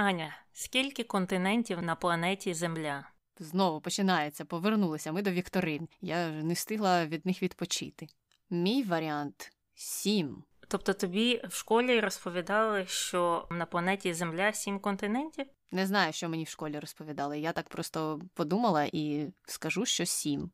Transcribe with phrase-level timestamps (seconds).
[0.00, 3.08] Аня, скільки континентів на планеті Земля?
[3.38, 5.88] Знову починається, повернулися ми до вікторин.
[6.00, 8.06] Я не встигла від них відпочити.
[8.50, 10.44] Мій варіант сім.
[10.68, 15.46] Тобто тобі в школі розповідали, що на планеті Земля сім континентів?
[15.72, 17.38] Не знаю, що мені в школі розповідали.
[17.38, 20.50] Я так просто подумала і скажу, що сім.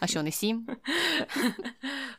[0.00, 0.66] А що не сім?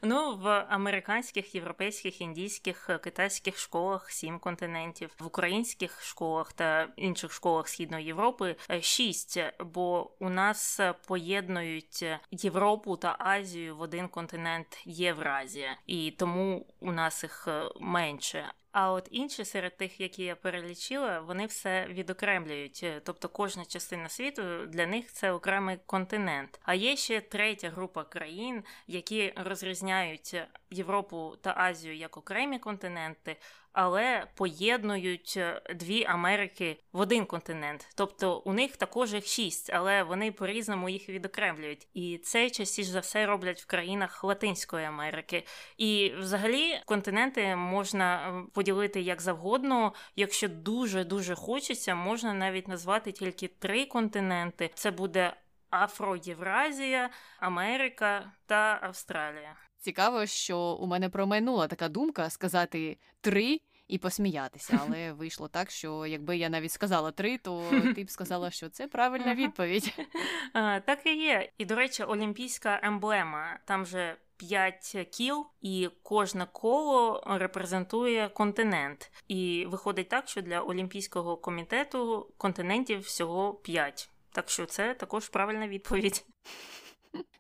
[0.05, 7.67] Ну, в американських, європейських, індійських, китайських школах сім континентів, в українських школах та інших школах
[7.67, 9.39] Східної Європи е, шість,
[9.73, 17.23] бо у нас поєднують Європу та Азію в один континент Євразія, і тому у нас
[17.23, 18.53] їх е, менше.
[18.73, 22.81] А от інші серед тих, які я перелічила, вони все відокремлюють.
[22.83, 26.59] Е, тобто кожна частина світу для них це окремий континент.
[26.63, 30.35] А є ще третя група країн, які розрізняють
[30.69, 33.35] Європу та Азію як окремі континенти,
[33.73, 37.87] але поєднують е, дві Америки в один континент.
[37.95, 41.87] Тобто у них також їх шість, але вони по-різному їх відокремлюють.
[41.93, 45.45] І це частіше за все роблять в країнах Латинської Америки.
[45.77, 49.93] І взагалі континенти можна е, поділити як завгодно.
[50.15, 54.69] Якщо дуже дуже хочеться, можна навіть назвати тільки три континенти.
[54.73, 55.33] Це буде
[55.69, 59.55] Афроєвразія, Америка та Австралія.
[59.83, 66.05] Цікаво, що у мене промайнула така думка сказати три і посміятися, але вийшло так, що
[66.05, 67.63] якби я навіть сказала три, то
[67.95, 69.93] ти б сказала, що це правильна відповідь.
[70.85, 71.49] Так і є.
[71.57, 74.15] І, до речі, олімпійська емблема там же.
[74.37, 79.11] П'ять кіл, і кожне коло репрезентує континент.
[79.27, 84.09] І виходить так, що для Олімпійського комітету континентів всього п'ять.
[84.31, 86.25] Так що це також правильна відповідь.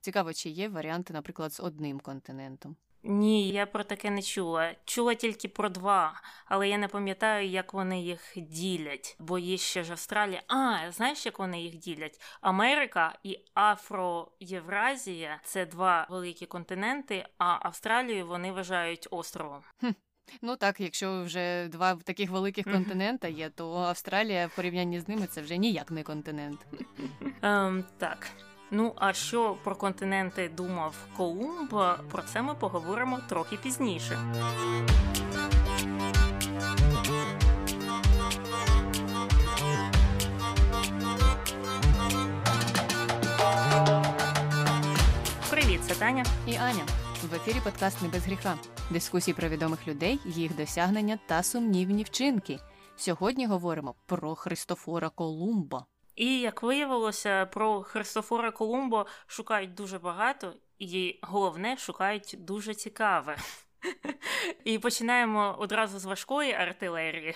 [0.03, 2.75] Цікаво, чи є варіанти, наприклад, з одним континентом.
[3.03, 4.75] Ні, я про таке не чула.
[4.85, 9.15] Чула тільки про два, але я не пам'ятаю, як вони їх ділять.
[9.19, 10.41] Бо є ще ж Австралія.
[10.47, 12.21] А, знаєш, як вони їх ділять?
[12.41, 19.61] Америка і Афроєвразія це два великі континенти, а Австралію вони вважають островом.
[19.79, 19.89] Хм.
[20.41, 25.27] Ну так, якщо вже два таких великих континента є, то Австралія в порівнянні з ними
[25.27, 26.67] це вже ніяк не континент.
[27.41, 28.31] Ем, Так.
[28.75, 31.69] Ну, а що про континенти думав Колумб,
[32.11, 34.19] про це ми поговоримо трохи пізніше.
[45.49, 46.83] Привіт, це Таня і Аня.
[47.31, 48.57] В ефірі подкаст «Не без гріха.
[48.91, 52.59] Дискусії про відомих людей, їх досягнення та сумнівні вчинки.
[52.95, 55.85] Сьогодні говоримо про Христофора Колумба.
[56.15, 63.37] І як виявилося, про Христофора Колумбо шукають дуже багато, і головне шукають дуже цікаве.
[64.63, 67.35] І починаємо одразу з важкої артилерії.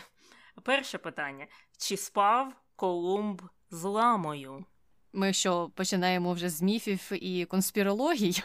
[0.63, 4.65] Перше питання: чи спав Колумб з ламою?
[5.13, 8.43] Ми що починаємо вже з міфів і конспірологій?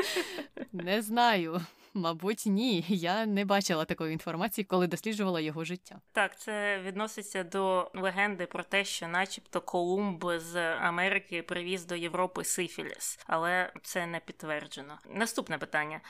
[0.72, 1.60] Не знаю.
[1.94, 2.84] Мабуть, ні.
[2.88, 6.00] Я не бачила такої інформації, коли досліджувала його життя.
[6.12, 12.44] Так, це відноситься до легенди про те, що, начебто, Колумб з Америки привіз до Європи
[12.44, 14.98] Сифіліс, але це не підтверджено.
[15.10, 16.00] Наступне питання: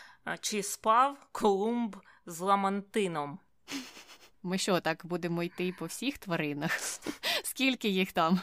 [0.40, 1.96] чи спав Колумб
[2.26, 3.38] з Ламантином?
[4.42, 6.78] Ми що, так будемо йти по всіх тваринах?
[7.42, 8.40] Скільки їх там?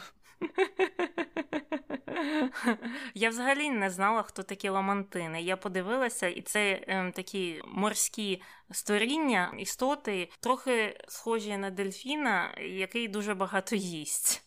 [3.14, 5.42] Я взагалі не знала, хто такі ламантини.
[5.42, 13.34] Я подивилася, і це ем, такі морські створіння, істоти, трохи схожі на дельфіна, який дуже
[13.34, 14.42] багато їсть.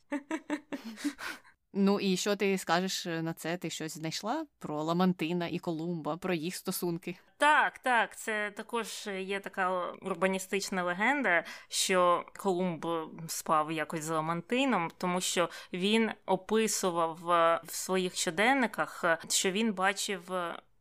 [1.77, 3.57] Ну і що ти скажеш на це?
[3.57, 7.17] Ти щось знайшла про Ламантина і Колумба, про їх стосунки?
[7.37, 12.87] Так, так, це також є така урбаністична легенда, що Колумб
[13.27, 17.19] спав якось з Ламантином, тому що він описував
[17.63, 20.21] в своїх щоденниках, що він бачив.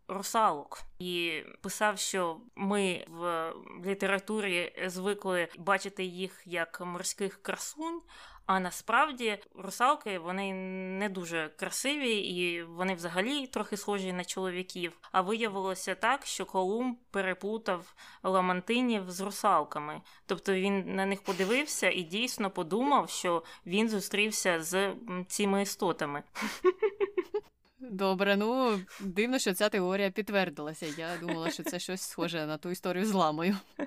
[0.08, 3.52] Русалок і писав, що ми в
[3.84, 8.00] літературі звикли бачити їх як морських красунь,
[8.46, 10.52] а насправді русалки вони
[10.98, 14.98] не дуже красиві і вони взагалі трохи схожі на чоловіків.
[15.12, 20.00] А виявилося так, що Колумб переплутав ламантинів з русалками.
[20.26, 24.94] Тобто він на них подивився і дійсно подумав, що він зустрівся з
[25.28, 26.22] цими істотами.
[27.90, 30.86] Добре, ну дивно, що ця теорія підтвердилася.
[30.98, 33.56] Я думала, що це щось схоже на ту історію з ламою.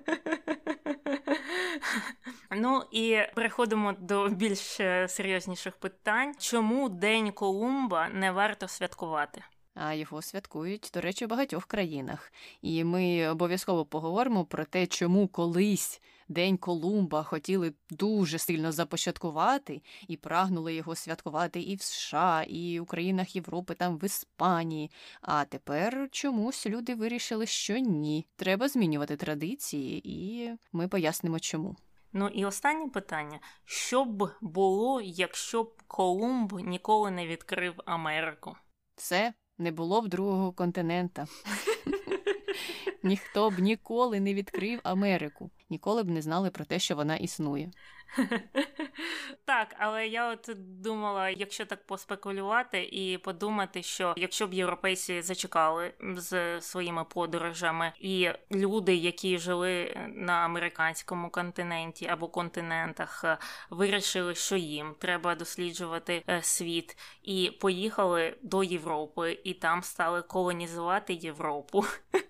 [2.52, 6.36] Ну і переходимо до більш е, серйозніших питань.
[6.40, 9.44] Чому День Колумба не варто святкувати?
[9.80, 12.32] А його святкують, до речі, в багатьох країнах.
[12.62, 20.18] І ми обов'язково поговоримо про те, чому колись День Колумба хотіли дуже сильно започаткувати і
[20.18, 24.92] прагнули його святкувати і в США, і у країнах Європи, там в Іспанії.
[25.22, 28.28] А тепер чомусь люди вирішили, що ні.
[28.36, 31.76] Треба змінювати традиції, і ми пояснимо, чому.
[32.14, 38.56] Ну і останнє питання: що б було, якщо б Колумб ніколи не відкрив Америку?
[38.96, 41.28] Все не було б другого континента.
[43.04, 47.72] Ніхто б ніколи не відкрив Америку, ніколи б не знали про те, що вона існує.
[49.46, 55.94] Так, але я от думала, якщо так поспекулювати і подумати, що якщо б європейці зачекали
[56.16, 63.26] з своїми подорожами, і люди, які жили на американському континенті або континентах,
[63.70, 71.14] вирішили, що їм треба досліджувати е, світ, і поїхали до Європи, і там стали колонізувати
[71.14, 71.86] Європу,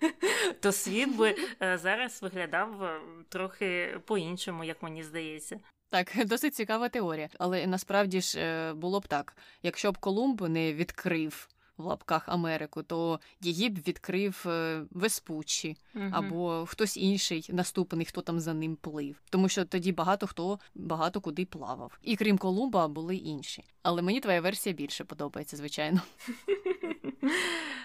[0.62, 5.60] то світ би е, зараз виглядав е, трохи по-іншому, як мені здається.
[5.90, 7.30] Так, досить цікава теорія.
[7.40, 12.84] Але насправді ж е, було б так: якщо б Колумб не відкрив в лапках Америку,
[12.84, 16.06] то її б відкрив е, Веспуччі угу.
[16.12, 19.22] або хтось інший наступний, хто там за ним плив.
[19.30, 21.98] Тому що тоді багато хто багато куди плавав.
[22.02, 23.64] І крім Колумба, були інші.
[23.84, 26.02] Але мені твоя версія більше подобається, звичайно.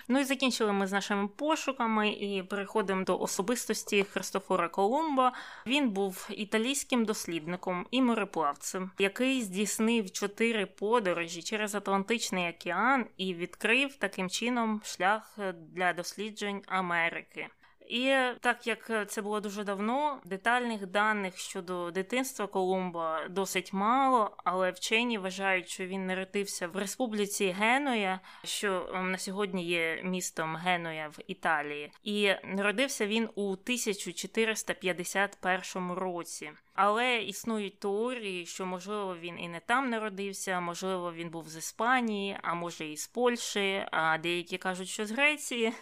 [0.08, 5.32] Ну і закінчили ми з нашими пошуками і переходимо до особистості Христофора Колумба.
[5.66, 13.81] Він був італійським дослідником і мореплавцем, який здійснив чотири подорожі через Атлантичний океан і відкрив
[13.88, 17.48] таким чином шлях для досліджень Америки.
[17.92, 24.70] І так як це було дуже давно, детальних даних щодо дитинства Колумба досить мало, але
[24.70, 31.08] вчені вважають, що він народився в республіці Генуя, що ем, на сьогодні є містом Генуя
[31.08, 36.50] в Італії, і народився він у 1451 році.
[36.74, 42.38] Але існують теорії, що можливо він і не там народився, можливо, він був з Іспанії,
[42.42, 45.72] а може і з Польщі, а деякі кажуть, що з Греції.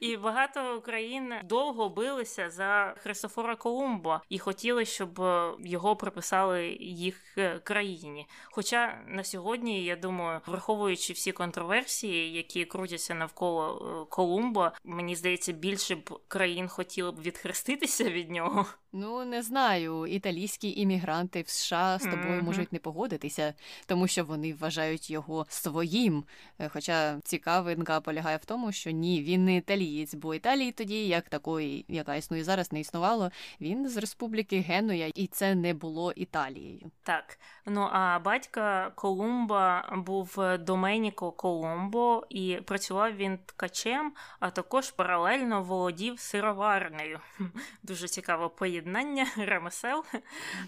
[0.00, 5.20] І багато країн довго билися за Христофора Колумба і хотіли, щоб
[5.60, 8.26] його приписали їх країні.
[8.50, 15.52] Хоча на сьогодні, я думаю, враховуючи всі контроверсії, які крутяться навколо е, Колумба, мені здається,
[15.52, 18.66] більше б країн хотіли б відхреститися від нього.
[18.94, 22.42] Ну, не знаю, італійські іммігранти в США з тобою mm-hmm.
[22.42, 23.54] можуть не погодитися,
[23.86, 26.24] тому що вони вважають його своїм.
[26.58, 31.28] Е, хоча цікавинка полягає в тому, що ні, він не італієць, бо Італії тоді, як
[31.28, 33.30] такої, яка існує зараз, не існувало.
[33.60, 36.90] Він з республіки Генуя, і це не було Італією.
[37.02, 45.62] Так, ну а батька Колумба був Доменіко Колумбо, і працював він ткачем, а також паралельно
[45.62, 47.20] володів сироварнею.
[47.82, 50.04] Дуже цікаво поєднання поєднання ремесел.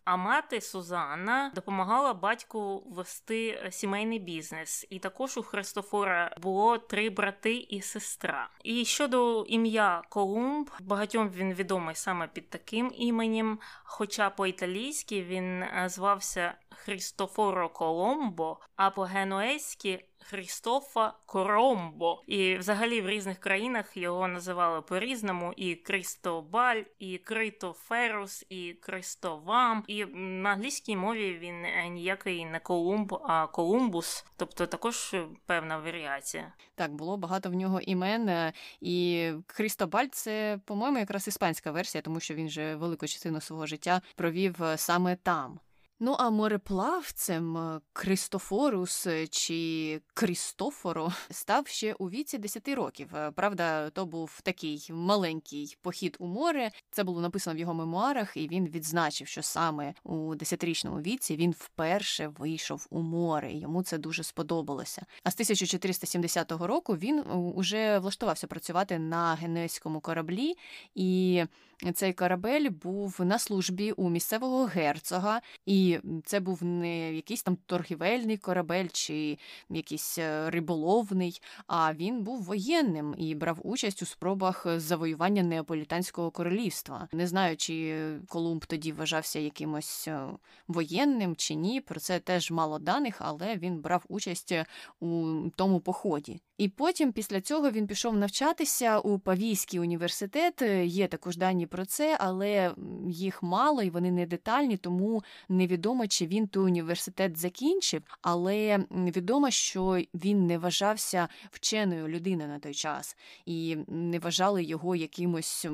[0.04, 4.86] А мати Сузанна допомагала батьку вести е, сімейний бізнес.
[4.90, 8.50] І також у Христофора було три брати і сестра.
[8.64, 13.58] І щодо ім'я Колумб, багатьом він відомий саме під таким іменем.
[13.84, 22.22] Хоча по-італійськи він е, звався Христофоро Коломбо, а по-генуезьки Хрістофа Коромбо.
[22.26, 29.84] І взагалі в різних країнах його називали по-різному: і Крістобаль, і Критоферус, і Кристовам.
[29.86, 31.62] І на англійській мові він
[31.92, 35.16] ніякий не Колумб, а Колумбус, тобто також
[35.46, 36.52] певна варіація.
[36.74, 38.28] Так, було багато в нього імен.
[38.28, 43.66] Е, і Крістобаль це, по-моєму, якраз іспанська версія, тому що він же велику частину свого
[43.66, 45.60] життя провів е, саме там.
[46.06, 53.16] Ну, а мореплавцем е, Кристофорус е, чи Крістофоро став ще у віці 10 років.
[53.16, 56.70] Е, правда, то був такий маленький похід у море.
[56.90, 61.54] Це було написано в його мемуарах, і він відзначив, що саме у 10-річному віці він
[61.58, 63.52] вперше вийшов у море.
[63.52, 65.06] і Йому це дуже сподобалося.
[65.22, 67.20] А з 1470 року він
[67.54, 70.54] уже влаштувався працювати на генуезькому кораблі
[70.94, 71.44] і
[71.92, 78.36] цей корабель був на службі у місцевого герцога, і це був не якийсь там торгівельний
[78.36, 79.38] корабель чи
[79.70, 87.08] якийсь е, риболовний, а він був воєнним і брав участь у спробах завоювання неаполітанського королівства.
[87.12, 90.26] Не знаю, чи Колумб тоді вважався якимось е,
[90.68, 91.80] воєнним чи ні.
[91.80, 94.54] Про це теж мало даних, але він брав участь
[95.00, 96.40] у тому поході.
[96.58, 100.62] І потім, після цього, він пішов навчатися у Павійський університет.
[100.84, 102.74] Є також дані про це, але
[103.08, 109.50] їх мало і вони не детальні, тому невідомо, чи він той університет закінчив, але відомо,
[109.50, 113.16] що він не вважався вченою людиною на той час
[113.46, 115.66] і не вважали його якимось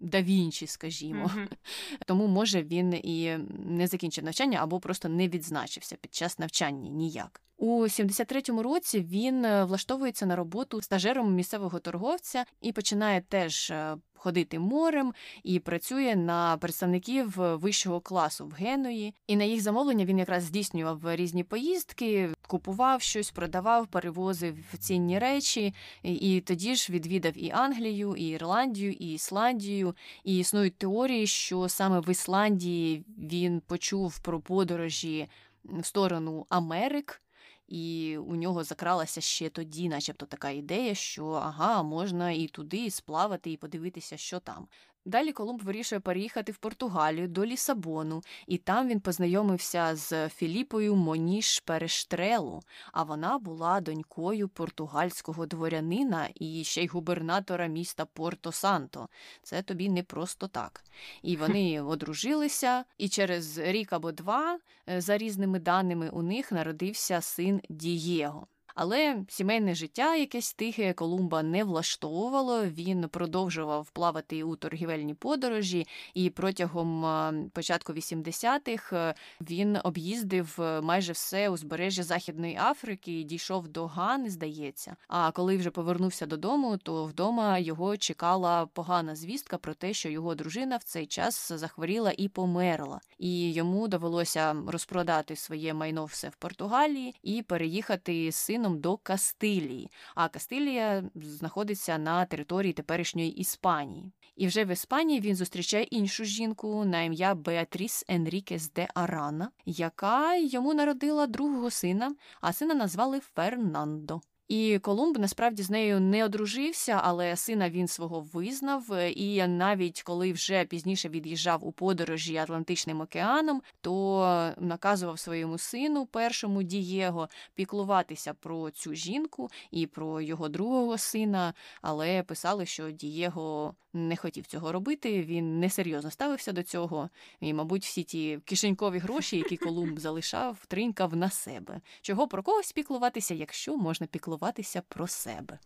[0.00, 1.30] да Вінчі, скажімо.
[1.34, 1.48] Mm-hmm.
[2.06, 7.42] Тому, може, він і не закінчив навчання або просто не відзначився під час навчання ніяк.
[7.56, 13.96] У 73-му році він е, влаштовується на роботу стажером місцевого торговця і починає теж е,
[14.20, 19.14] ходити морем і працює на представників вищого класу в Генуї.
[19.26, 25.74] І на їх замовлення він якраз здійснював різні поїздки, купував щось, продавав, перевозив цінні речі.
[26.02, 29.94] І тоді ж відвідав і Англію, і Ірландію, і Ісландію.
[30.24, 35.28] І існують теорії, що саме в Ісландії він почув про подорожі
[35.64, 37.22] в сторону Америк
[37.70, 43.52] і у нього закралася ще тоді, начебто, така ідея, що ага, можна і туди сплавати,
[43.52, 44.68] і подивитися, що там.
[45.04, 51.60] Далі Колумб вирішує переїхати в Португалію до Лісабону, і там він познайомився з Філіпою Моніш
[51.60, 59.08] Перештрелу, а вона була донькою португальського дворянина і ще й губернатора міста Порто Санто.
[59.42, 60.84] Це тобі не просто так.
[61.22, 67.20] І вони одружилися, і через рік або два, е, за різними даними, у них народився
[67.20, 68.46] син Дієго.
[68.74, 72.66] Але сімейне життя якесь тихе Колумба не влаштовувало.
[72.66, 77.04] Він продовжував плавати у торгівельні подорожі, і протягом
[77.52, 84.96] початку 80-х е, він об'їздив е, майже все узбережжя Західної Африки, дійшов до Гани, здається.
[85.08, 90.34] А коли вже повернувся додому, то вдома його чекала погана звістка про те, що його
[90.34, 96.36] дружина в цей час захворіла і померла, і йому довелося розпродати своє майно все в
[96.36, 104.12] Португалії і переїхати з сином сином до Кастилії, а Кастилія знаходиться на території теперішньої Іспанії.
[104.36, 110.36] І вже в Іспанії він зустрічає іншу жінку на ім'я Беатріс Енрікес де Арана, яка
[110.36, 114.20] йому народила другого сина, а сина назвали Фернандо.
[114.50, 118.84] І Колумб насправді з нею не одружився, але сина він свого визнав.
[119.16, 126.62] І навіть коли вже пізніше від'їжджав у подорожі Атлантичним океаном, то наказував своєму сину, першому
[126.62, 131.54] Дієго, піклуватися про цю жінку і про його другого сина.
[131.82, 135.22] Але писали, що Дієго не хотів цього робити.
[135.22, 137.10] Він несерйозно ставився до цього.
[137.40, 141.80] І, мабуть, всі ті кишенькові гроші, які Колумб залишав, тринькав на себе.
[142.00, 144.39] Чого про когось піклуватися, якщо можна піклуватися
[144.82, 145.60] про себе.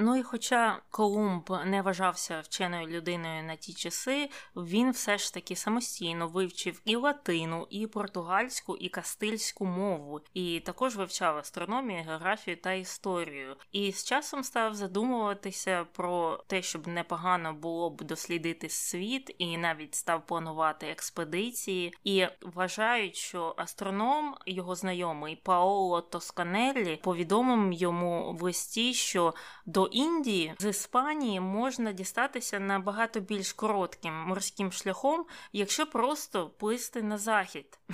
[0.00, 5.56] Ну і хоча Колумб не вважався вченою людиною на ті часи, він все ж таки
[5.56, 12.72] самостійно вивчив і латину, і португальську, і кастильську мову, і також вивчав астрономію, географію та
[12.72, 13.56] історію.
[13.72, 19.94] І з часом став задумуватися про те, щоб непогано було б дослідити світ, і навіть
[19.94, 21.94] став планувати експедиції.
[22.04, 29.34] І вважають, що астроном, його знайомий Паоло Тосканеллі, повідомив йому в листі, що
[29.66, 37.18] до Індії з Іспанії можна дістатися набагато більш коротким морським шляхом, якщо просто плисти на
[37.18, 37.78] захід.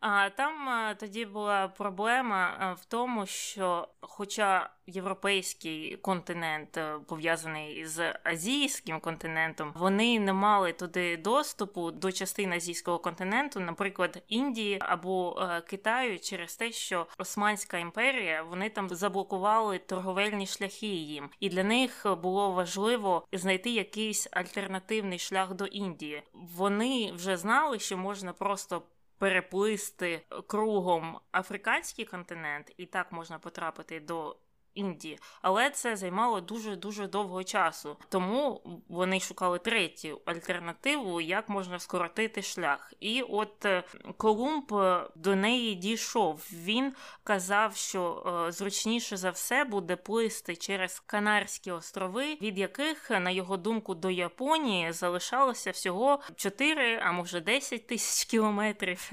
[0.00, 0.54] А там
[0.96, 10.20] тоді була проблема в тому, що, хоча європейський континент е, пов'язаний з азійським континентом, вони
[10.20, 16.72] не мали туди доступу до частин азійського континенту, наприклад, Індії або е, Китаю, через те,
[16.72, 23.70] що Османська імперія вони там заблокували торговельні шляхи їм, і для них було важливо знайти
[23.70, 26.22] якийсь альтернативний шлях до Індії.
[26.32, 28.82] Вони вже знали, що можна просто.
[29.18, 34.36] Переплисти кругом африканський континент, і так можна потрапити до
[34.76, 37.96] Індії, але це займало дуже дуже довго часу.
[38.08, 42.92] Тому вони шукали третю альтернативу, як можна скоротити шлях.
[43.00, 43.82] І от е,
[44.16, 46.48] Колумб е, до неї дійшов.
[46.52, 46.92] Він
[47.24, 53.56] казав, що е, зручніше за все буде плисти через Канарські острови, від яких, на його
[53.56, 59.10] думку, до Японії залишалося всього 4, а може 10 тисяч кілометрів.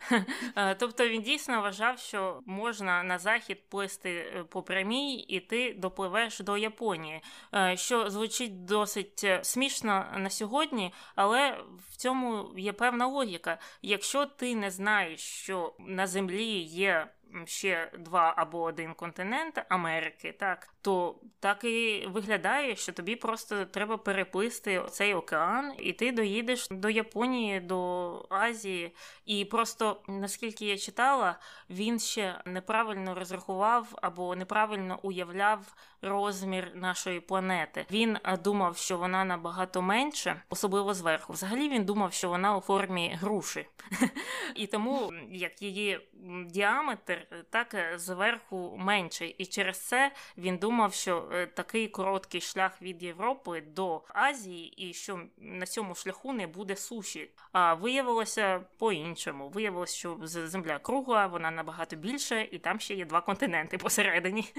[0.78, 6.40] Тобто він дійсно вважав, що можна на захід плисти по прямій прямій, і ти допливеш
[6.40, 7.20] до Японії,
[7.54, 11.58] е, що звучить досить е, смішно на сьогодні, але
[11.90, 13.58] в цьому є певна логіка.
[13.82, 17.08] Якщо ти не знаєш, що на землі є
[17.44, 23.96] ще два або один континент Америки, так то так і виглядає, що тобі просто треба
[23.96, 28.94] переплисти цей океан, і ти доїдеш до Японії, до Азії.
[29.26, 31.38] І просто наскільки я читала,
[31.70, 37.86] він ще неправильно розрахував або неправильно уявляв розмір нашої планети.
[37.90, 41.32] Він думав, що вона набагато менше, особливо зверху.
[41.32, 43.66] Взагалі він думав, що вона у формі груші,
[44.54, 46.08] і тому як її
[46.46, 49.34] діаметр, так зверху менший.
[49.38, 54.94] І через це він думав, що е, такий короткий шлях від Європи до Азії, і
[54.94, 57.30] що на цьому шляху не буде суші.
[57.52, 59.48] А виявилося по-іншому.
[59.48, 64.52] Виявилося, що земля кругла, вона набагато більше, і там ще є два континенти посередині.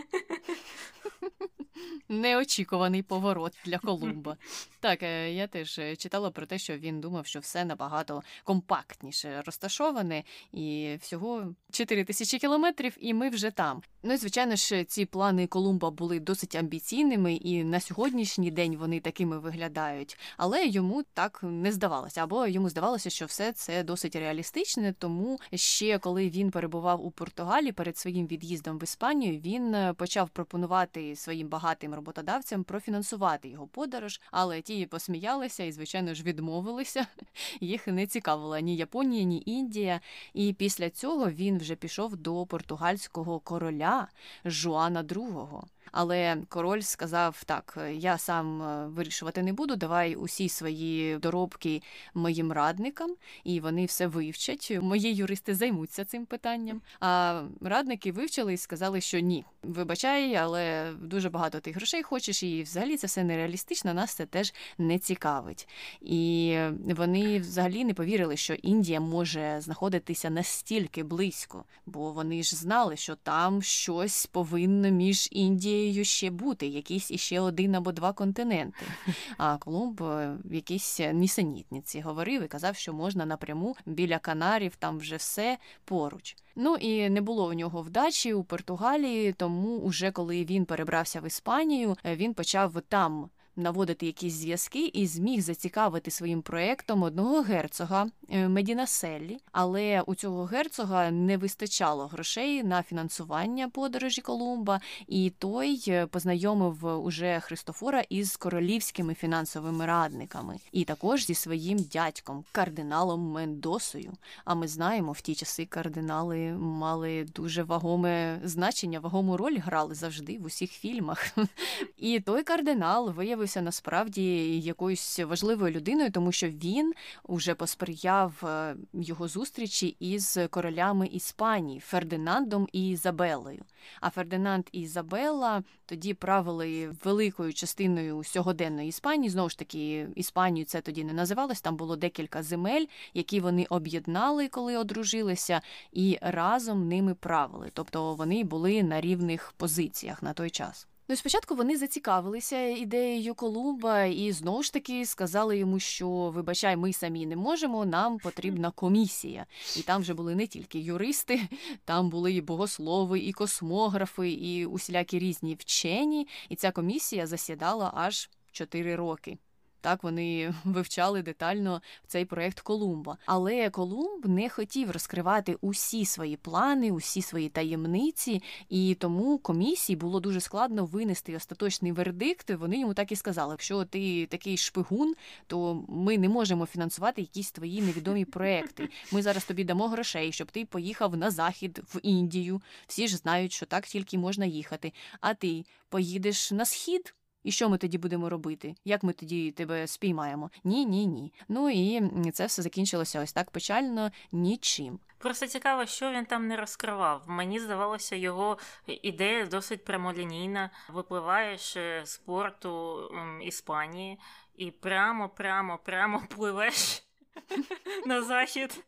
[2.09, 4.37] Неочікуваний поворот для Колумба.
[4.79, 9.41] Так, е, я теж е, читала про те, що він думав, що все набагато компактніше
[9.45, 12.52] розташоване, і всього 4 тисячі кілометрів,
[12.99, 13.81] і ми вже там.
[14.05, 18.99] Ну і звичайно ж, ці плани Колумба були досить амбіційними, і на сьогоднішній день вони
[18.99, 20.17] такими виглядають.
[20.37, 24.93] Але йому так не здавалося, або йому здавалося, що все це досить реалістичне.
[24.99, 30.29] Тому ще коли він перебував у Португалі перед своїм від'їздом в Іспанію, він е, почав
[30.29, 37.07] пропонувати своїм багатим роботодавцям профінансувати його подорож, але ті посміялися і, звичайно ж, відмовилися.
[37.61, 39.99] Їх не цікавила ні Японія, ні Індія.
[40.33, 44.07] І після цього він вже пішов до португальського короля
[44.45, 45.61] Жуана II.
[45.93, 49.75] Але король сказав: так, я сам е, вирішувати не буду.
[49.75, 51.81] Давай усі свої доробки
[52.13, 54.77] моїм радникам, і вони все вивчать.
[54.81, 56.81] Мої юристи займуться цим питанням.
[56.99, 62.63] А радники вивчили і сказали, що ні, вибачай, але дуже багато ти грошей хочеш, і
[62.63, 63.93] взагалі це все нереалістично.
[63.93, 65.67] Нас це теж не цікавить.
[66.01, 72.95] І вони взагалі не повірили, що Індія може знаходитися настільки близько, бо вони ж знали,
[72.95, 75.82] що там щось повинно між Індією.
[75.83, 78.85] Індією ще бути, якийсь іще один або два континенти.
[79.37, 84.97] А Колумб е, в якійсь нісенітниці говорив і казав, що можна напряму біля Канарів, там
[84.97, 86.37] вже все поруч.
[86.55, 91.27] Ну і не було у нього вдачі у Португалії, тому уже коли він перебрався в
[91.27, 98.07] Іспанію, е, він почав там наводити якісь зв'язки і зміг зацікавити своїм проєктом одного герцога
[98.29, 105.83] е, Медінаселлі, але у цього герцога не вистачало грошей на фінансування подорожі Колумба, і той
[105.87, 114.13] е, познайомив уже Христофора із королівськими фінансовими радниками, і також зі своїм дядьком, кардиналом Мендосою.
[114.45, 120.37] А ми знаємо, в ті часи кардинали мали дуже вагоме значення, вагому роль грали завжди
[120.37, 121.27] в усіх фільмах.
[121.97, 128.75] І той кардинал виявив виявився насправді якоюсь важливою людиною, тому що він уже посприяв е,
[128.93, 133.63] його зустрічі із королями Іспанії Фердинандом і Ізабелою.
[134.01, 139.29] А Фердинанд і Ізабела тоді правили великою частиною сьогоденної Іспанії.
[139.29, 141.61] Знову ж таки, Іспанію це тоді не називалось.
[141.61, 147.69] Там було декілька земель, які вони об'єднали, коли одружилися, і разом ними правили.
[147.73, 150.87] Тобто вони були на рівних позиціях на той час.
[151.07, 156.93] Ну, спочатку вони зацікавилися ідеєю Колумба і знову ж таки сказали йому, що вибачай, ми
[156.93, 159.45] самі не можемо, нам потрібна комісія.
[159.77, 161.41] І там вже були не тільки юристи,
[161.85, 166.27] там були і богослови, і космографи, і усілякі різні вчені.
[166.49, 169.37] І ця комісія засідала аж чотири роки.
[169.83, 173.17] Так вони вивчали детально цей проект Колумба.
[173.25, 180.19] Але Колумб не хотів розкривати усі свої плани, усі свої таємниці, і тому комісії було
[180.19, 182.49] дуже складно винести остаточний вердикт.
[182.49, 185.15] Вони йому так і сказали: якщо ти такий шпигун,
[185.47, 188.89] то ми не можемо фінансувати якісь твої невідомі проекти.
[189.11, 192.61] Ми зараз тобі дамо грошей, щоб ти поїхав на захід в Індію.
[192.87, 194.93] Всі ж знають, що так тільки можна їхати.
[195.21, 197.13] А ти поїдеш на схід.
[197.43, 198.75] І що ми тоді будемо робити?
[198.85, 200.49] Як ми тоді тебе спіймаємо?
[200.63, 201.33] Ні, ні, ні.
[201.47, 202.01] Ну і
[202.31, 204.99] це все закінчилося ось так печально нічим.
[205.17, 207.23] Просто цікаво, що він там не розкривав.
[207.27, 210.69] Мені здавалося, його ідея досить прямолінійна.
[210.89, 212.99] Випливаєш з порту
[213.41, 214.19] Іспанії
[214.55, 217.03] і прямо, прямо, прямо пливеш
[218.05, 218.83] на захід.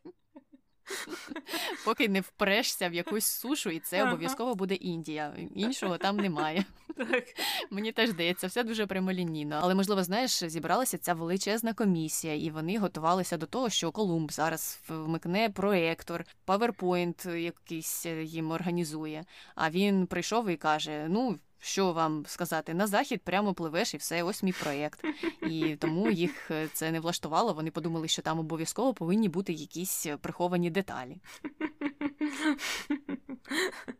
[1.85, 5.35] Поки не впрешся в якусь сушу, і це обов'язково буде Індія.
[5.55, 6.65] Іншого там немає.
[6.97, 7.23] Так.
[7.69, 9.59] Мені теж здається, все дуже прямолінійно.
[9.61, 14.79] Але, можливо, знаєш, зібралася ця величезна комісія, і вони готувалися до того, що Колумб зараз
[14.87, 19.25] вмикне проектор, PowerPoint якийсь е, їм організує.
[19.55, 21.39] А він прийшов і каже: Ну.
[21.65, 25.05] Що вам сказати, на захід прямо пливеш і все, ось мій проєкт.
[25.41, 27.53] І тому їх е, це не влаштувало.
[27.53, 31.17] Вони подумали, що там обов'язково повинні бути якісь приховані деталі.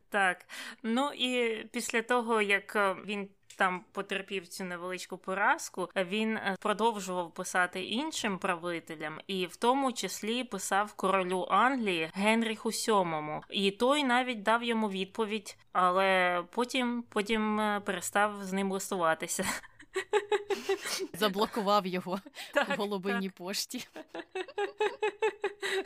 [0.10, 0.46] Так.
[0.84, 7.34] Ну і після того, як е, він там потерпів цю невеличку поразку, він е, продовжував
[7.34, 13.42] писати іншим правителям, і в тому числі писав королю Англії Генріху VII.
[13.50, 19.46] І той навіть дав йому відповідь, але потім, потім е, перестав з ним листуватися.
[21.14, 22.20] Заблокував його
[22.54, 23.36] так, в голубиній так.
[23.36, 23.88] пошті.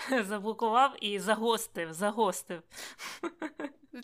[0.27, 2.62] Заблокував і загостив, загостив.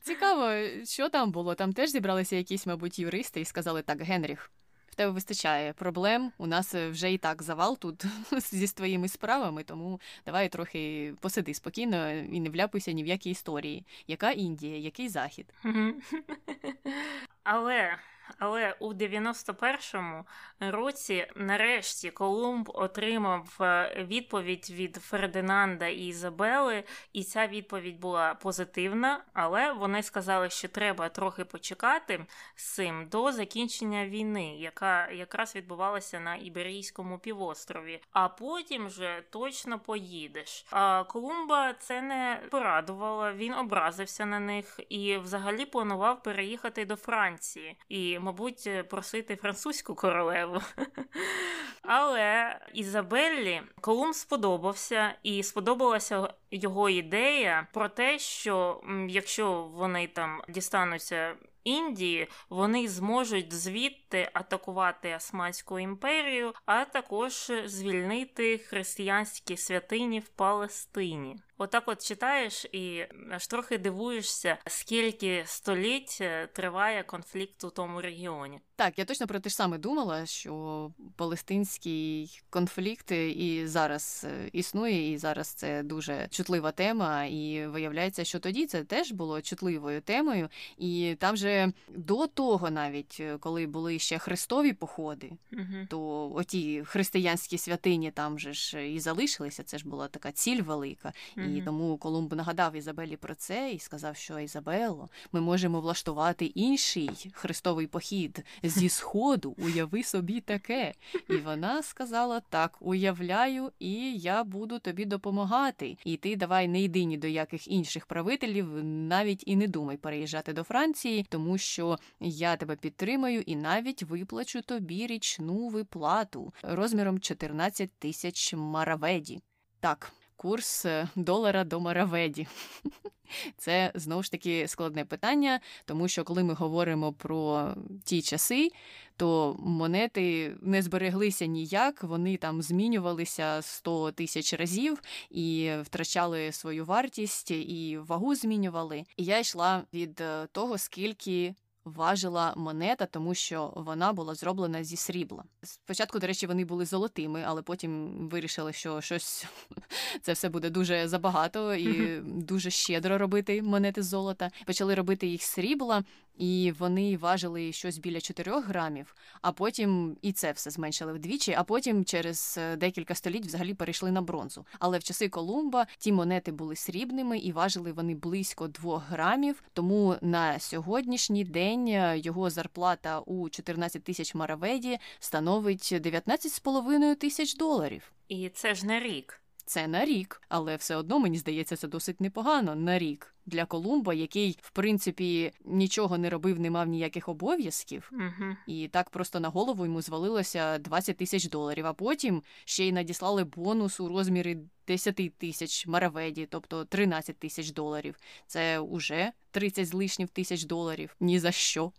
[0.06, 0.52] Цікаво,
[0.84, 1.56] що там було.
[1.56, 4.52] Там теж зібралися якісь, мабуть, юристи і сказали так, Генріх.
[4.90, 6.32] В тебе вистачає проблем.
[6.38, 12.12] У нас вже і так завал тут зі своїми справами, тому давай трохи посиди спокійно
[12.12, 13.86] і не вляпуйся ні в які історії.
[14.08, 15.54] Яка Індія, який захід?
[17.44, 17.98] Але
[18.40, 20.26] але у 91-му
[20.60, 26.84] році, нарешті, Колумб отримав е, відповідь від Фердинанда і Ізабели,
[27.14, 29.24] і ця відповідь була позитивна.
[29.34, 36.20] Але вони сказали, що треба трохи почекати з цим до закінчення війни, яка якраз відбувалася
[36.20, 38.02] на Іберійському півострові.
[38.12, 40.66] А потім вже точно поїдеш.
[40.72, 43.34] А Колумба це не порадувало.
[43.34, 47.78] Він образився на них і взагалі планував переїхати до Франції.
[47.90, 50.62] І мабуть, просити французьку королеву.
[51.82, 61.36] Але Ізабеллі Колумб сподобався, і сподобалася його ідея про те, що якщо вони там дістануться.
[61.66, 71.36] Індії вони зможуть звідти атакувати Османську імперію, а також звільнити християнські святині в Палестині.
[71.58, 78.62] Отак от читаєш і аж трохи дивуєшся, скільки століть е, триває конфлікт у тому регіоні.
[78.78, 85.14] Так, я точно про те ж саме думала, що палестинський конфлікт і зараз е, існує,
[85.14, 87.26] і зараз це дуже чутлива тема.
[87.26, 93.18] І виявляється, що тоді це теж було чутливою темою, і там же до того, навіть
[93.20, 95.88] е, коли були ще хрестові походи, угу.
[95.90, 99.64] то оті християнські святині там же ж і залишилися.
[99.64, 101.14] Це ж була така ціль велика.
[101.38, 107.10] І тому Колумб нагадав Ізабелі про це і сказав, що Ізабело, ми можемо влаштувати інший
[107.34, 109.56] хрестовий похід зі сходу.
[109.58, 110.94] Уяви собі таке.
[111.30, 115.98] І вона сказала: так, уявляю, і я буду тобі допомагати.
[116.06, 120.54] І ти давай не йди ні до яких інших правителів, навіть і не думай переїжджати
[120.54, 127.92] до Франції, тому що я тебе підтримаю і навіть виплачу тобі річну виплату розміром 14
[128.00, 129.42] тисяч мараведі.
[129.80, 132.48] Так курс е, долара до Мараведі.
[133.58, 138.70] Це знову ж таки складне питання, тому що коли ми говоримо про ті часи,
[139.18, 147.52] то монети не збереглися ніяк, вони там змінювалися 100 тисяч разів і втрачали свою вартість,
[147.52, 149.04] і вагу змінювали.
[149.18, 154.96] І я йшла від е, того, скільки важила монета, тому що вона була зроблена зі
[154.96, 155.44] срібла.
[155.64, 159.46] Спочатку, до речі, вони були золотими, але потім вирішили, що щось
[160.22, 164.52] це все буде дуже забагато і дуже щедро робити монети з золота.
[164.66, 166.04] Почали робити їх срібла,
[166.38, 171.64] і вони важили щось біля 4 грамів, а потім і це все зменшили вдвічі, а
[171.64, 174.66] потім через е, декілька століть взагалі перейшли на бронзу.
[174.80, 179.64] Але в часи Колумба ті монети були срібними і важили вони близько 2 грамів.
[179.74, 188.12] Тому на сьогоднішній день е, його зарплата у 14 тисяч мараведі становить 19,5 тисяч доларів.
[188.28, 189.42] І це ж на рік.
[189.66, 194.14] Це на рік, але все одно мені здається, це досить непогано на рік для Колумба,
[194.14, 198.56] який в принципі нічого не робив, не мав ніяких обов'язків, угу.
[198.68, 201.86] і так просто на голову йому звалилося 20 тисяч доларів.
[201.86, 208.16] А потім ще й надіслали бонус у розмірі 10 тисяч мараведі, тобто 13 тисяч доларів.
[208.48, 211.16] Це уже 30 з лишніх тисяч доларів.
[211.20, 211.92] Ні за що.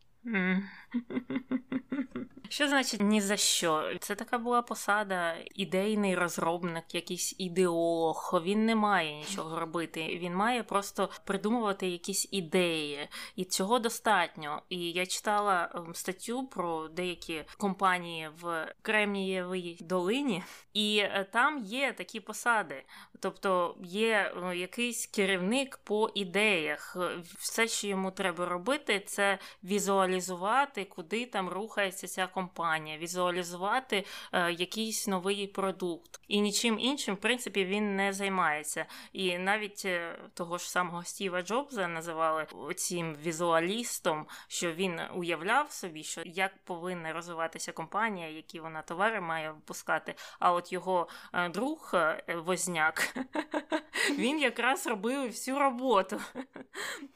[2.49, 3.93] Що значить ні за що?
[4.01, 8.43] Це така була посада, ідейний розробник, якийсь ідеолог.
[8.45, 10.19] Він не має нічого робити.
[10.23, 14.63] Він має просто придумувати якісь ідеї, і цього достатньо.
[14.69, 20.43] І я читала ем, статтю про деякі компанії в Кремнієвій долині,
[20.75, 22.85] і е, там є такі посади.
[23.21, 26.97] Тобто є е, якийсь керівник по ідеях.
[27.39, 34.53] Все, що йому треба робити, це візуалізувати візуалізувати, куди там рухається ця компанія, візуалізувати е,
[34.53, 36.21] якийсь новий продукт.
[36.29, 38.87] І нічим іншим, в принципі, він не займається.
[39.13, 46.03] І навіть е, того ж самого Стіва Джобса називали цим візуалістом, що він уявляв собі,
[46.03, 50.15] що як повинна розвиватися компанія, які вона товари має випускати.
[50.39, 53.17] А от його е, друг е, Возняк,
[54.19, 56.21] він якраз робив всю роботу.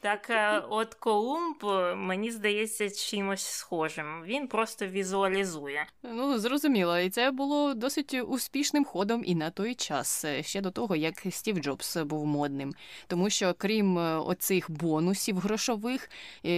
[0.01, 0.31] Так,
[0.69, 1.63] от Колумб,
[1.95, 4.23] мені здається, чимось схожим.
[4.25, 5.85] Він просто візуалізує.
[6.03, 10.95] Ну, зрозуміло, і це було досить успішним ходом і на той час, ще до того,
[10.95, 12.73] як Стів Джобс був модним.
[13.07, 16.09] Тому що, крім оцих бонусів грошових,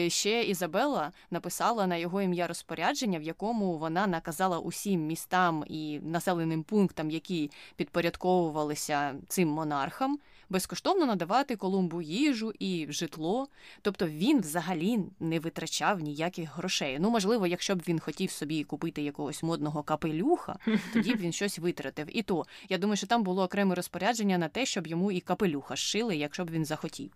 [0.08, 6.64] ще Ізабела написала на його ім'я розпорядження, в якому вона наказала усім містам і населеним
[6.64, 10.20] пунктам, які підпорядковувалися цим монархам,
[10.54, 13.48] безкоштовно надавати Колумбу їжу і житло.
[13.82, 16.98] Тобто він взагалі не витрачав ніяких грошей.
[17.00, 20.60] Ну, можливо, якщо б він хотів собі купити якогось модного капелюха,
[20.94, 22.18] тоді б він щось витратив.
[22.18, 25.76] І то я думаю, що там було окреме розпорядження на те, щоб йому і капелюха
[25.76, 27.12] шили, якщо б він захотів.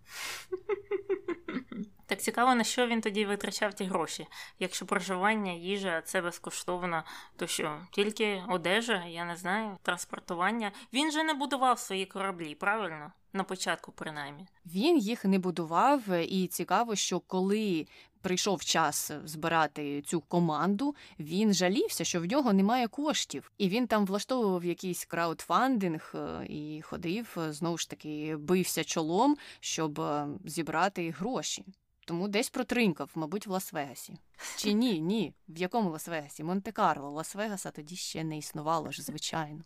[2.08, 4.26] Так цікаво, на що він тоді витрачав ті гроші.
[4.58, 7.04] Якщо проживання, їжа це безкоштовно,
[7.36, 10.72] то що тільки одежа, я не знаю, транспортування.
[10.92, 13.12] Він же не будував свої кораблі, правильно?
[13.32, 14.46] На початку, принаймні.
[14.66, 17.86] Він їх не будував, і цікаво, що коли
[18.20, 24.06] прийшов час збирати цю команду, він жалівся, що в нього немає коштів, і він там
[24.06, 31.10] влаштовував якийсь краудфандинг е, і ходив е, знову ж таки, бився чолом, щоб е, зібрати
[31.10, 31.64] гроші.
[32.08, 34.16] Тому десь протринькав, мабуть, в Лас-Вегасі.
[34.56, 35.34] Чи ні, ні.
[35.48, 36.44] В якому Лас-Вегасі?
[36.44, 39.64] Монте-Карло, Лас-Вегаса тоді ще не існувало ж, звичайно.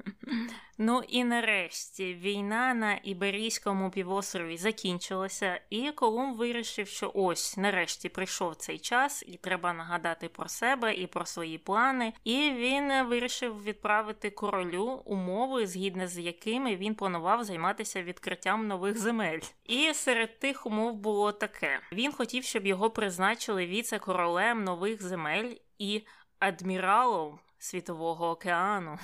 [0.82, 8.56] Ну і нарешті війна на Іберійському півострові закінчилася, і Колумб вирішив, що ось нарешті прийшов
[8.56, 12.12] цей час, і треба нагадати про себе і про свої плани.
[12.24, 19.40] І він вирішив відправити королю умови, згідно з якими він планував займатися відкриттям нових земель.
[19.64, 26.02] І серед тих умов було таке: він хотів, щоб його призначили віце-королем нових земель і
[26.38, 28.98] адміралом Світового океану.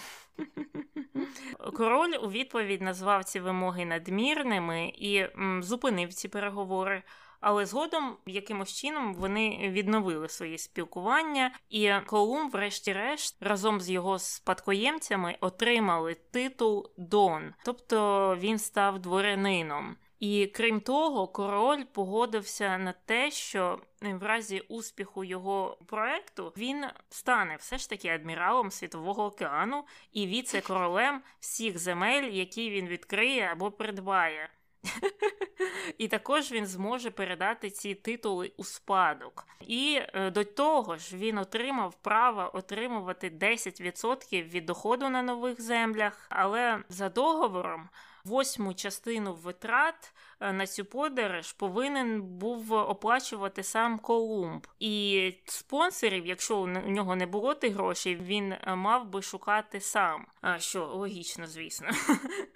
[1.76, 7.02] Король у відповідь назвав ці вимоги надмірними і м, зупинив ці переговори.
[7.40, 15.36] Але згодом, якимось чином, вони відновили свої спілкування, і Колумб, врешті-решт, разом з його спадкоємцями
[15.40, 19.96] отримали титул Дон, тобто він став дворянином.
[20.20, 27.56] І крім того, король погодився на те, що в разі успіху його проекту він стане
[27.56, 34.48] все ж таки адміралом світового океану і віце-королем всіх земель, які він відкриє або придбає.
[35.98, 39.46] І також він зможе передати ці титули у спадок.
[39.60, 46.26] І е, до того ж він отримав право отримувати 10% від доходу на нових землях,
[46.28, 47.88] але за договором
[48.26, 54.66] восьму частину витрат е, на цю подорож повинен був оплачувати сам Колумб.
[54.80, 60.26] І спонсорів, якщо у нього не було тих грошей, він е, мав би шукати сам.
[60.58, 61.88] Що логічно, звісно.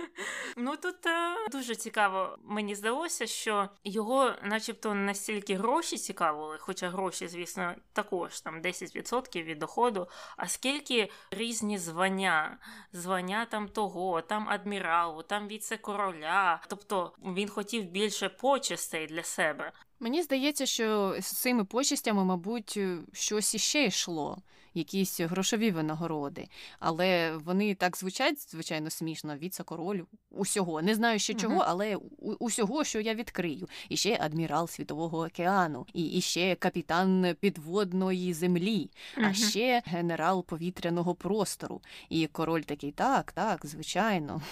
[0.56, 7.28] Ну тут е, дуже цікаво, мені здалося, що його, начебто, настільки гроші цікавили, хоча гроші,
[7.28, 10.08] звісно, також там 10% від доходу.
[10.36, 12.58] А скільки різні звання,
[12.92, 16.60] звання там того, там адміралу, там віце-короля.
[16.68, 19.72] Тобто він хотів більше почестей для себе.
[20.00, 22.78] Мені здається, що з цими почестями, мабуть,
[23.12, 24.38] щось іще йшло
[24.74, 26.48] якісь грошові винагороди.
[26.78, 30.82] Але вони так звучать, звичайно, смішно, віце-король усього.
[30.82, 33.68] Не знаю ще чого, але усього, що я відкрию.
[33.88, 41.14] І ще адмірал Світового океану, і, і ще капітан підводної землі, а ще генерал повітряного
[41.14, 41.80] простору.
[42.08, 44.42] І король такий, так, так, звичайно.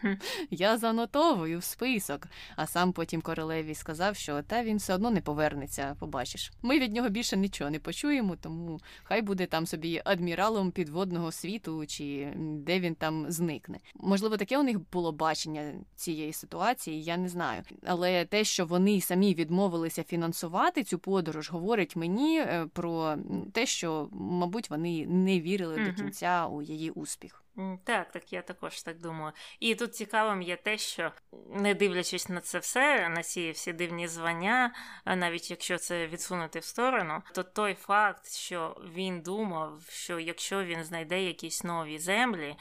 [0.50, 2.26] Я занотовую в список.
[2.56, 5.96] А сам потім королеві сказав, що та він все одно не повернеться.
[5.98, 6.52] Побачиш.
[6.62, 11.86] Ми від нього більше нічого не почуємо, тому хай буде там собі адміралом підводного світу,
[11.86, 13.78] чи де він там зникне.
[13.94, 17.62] Можливо, таке у них було бачення цієї ситуації, я не знаю.
[17.86, 23.16] Але те, що вони самі відмовилися фінансувати цю подорож, говорить мені е, про
[23.52, 25.84] те, що, мабуть, вони не вірили угу.
[25.84, 27.45] до кінця у її успіх.
[27.84, 29.32] Так, так, я також так думаю.
[29.60, 31.12] І тут цікавим є те, що
[31.50, 34.74] не дивлячись на це все, на ці всі дивні звання,
[35.06, 40.84] навіть якщо це відсунути в сторону, то той факт, що він думав, що якщо він
[40.84, 42.56] знайде якісь нові землі,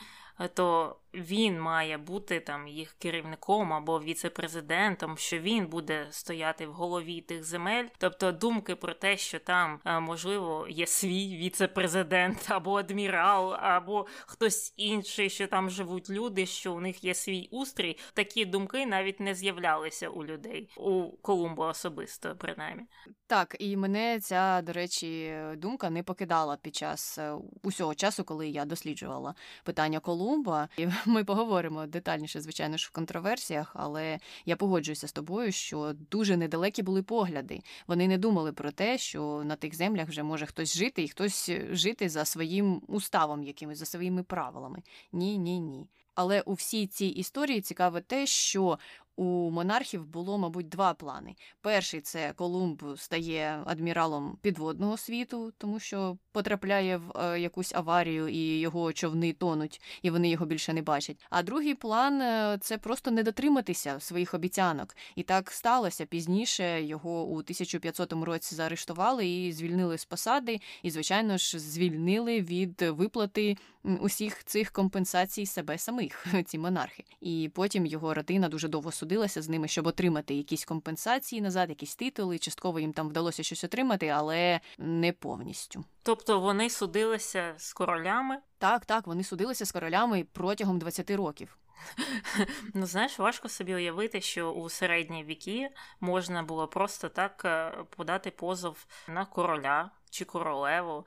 [0.54, 7.22] то він має бути там їх керівником або віце-президентом, що він буде стояти в голові
[7.22, 7.86] тих земель.
[7.98, 14.74] Тобто думки про те, що там е, можливо є свій віце-президент або адмірал, або хтось
[14.78, 17.98] інший, що там живуть люди, що у них є свій устрій.
[18.14, 22.84] Такі думки навіть не з'являлися у людей у Колумба особисто, принаймні.
[23.28, 28.50] Так, і мене ця, до речі, думка не покидала під час е, усього часу, коли
[28.50, 30.70] я досліджувала питання Колумба.
[30.78, 36.38] І ми поговоримо детальніше, звичайно ж, в контроверсіях, але я погоджуюся з тобою, що дуже
[36.38, 37.62] недалекі були погляди.
[37.88, 41.52] Вони не думали про те, що на тих землях вже може хтось жити, і хтось
[41.72, 44.84] жити за своїм уставом, якимось за своїми правилами.
[45.12, 45.88] Ні, ні, ні.
[46.16, 48.80] Але у всій цій історії цікаве те, що
[49.16, 51.36] у монархів було, мабуть, два плани.
[51.62, 58.60] Перший це Колумб стає адміралом підводного світу, тому що потрапляє в е, якусь аварію, і
[58.60, 61.26] його човни тонуть, і вони його більше не бачать.
[61.30, 64.96] А другий план е, це просто не дотриматися своїх обіцянок.
[65.16, 66.84] І так сталося пізніше.
[66.84, 73.58] Його у 1500 році заарештували і звільнили з посади, і, звичайно ж, звільнили від виплати
[74.00, 77.04] усіх цих компенсацій себе самих, ці монархи.
[77.22, 81.96] І потім його родина дуже довго судилася з ними, щоб отримати якісь компенсації назад, якісь
[81.96, 82.40] титули.
[82.40, 85.86] Частково їм там вдалося щось отримати, але не повністю.
[86.04, 88.38] Тобто вони судилися з королями?
[88.58, 91.58] Так, так, вони судилися з королями протягом 20 років.
[92.74, 98.32] Ну, знаєш, важко собі уявити, що у середні віки можна було просто так е, подати
[98.32, 101.06] позов на короля чи королеву.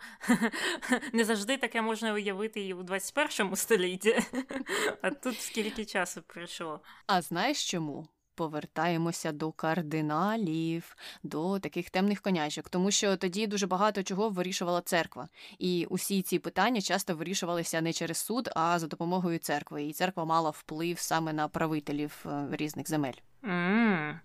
[1.12, 4.18] Не завжди таке можна уявити і у 21 столітті.
[5.03, 6.81] А тут скільки часу пройшло.
[7.07, 8.09] А знаєш чому?
[8.35, 15.29] Повертаємося до кардиналів, до таких темних конячок, тому що тоді дуже багато чого вирішувала церква,
[15.59, 19.85] і усі ці питання часто вирішувалися не через суд, а за допомогою церкви.
[19.85, 23.18] І церква мала вплив саме на правителів е, різних земель.
[23.42, 24.18] Mm,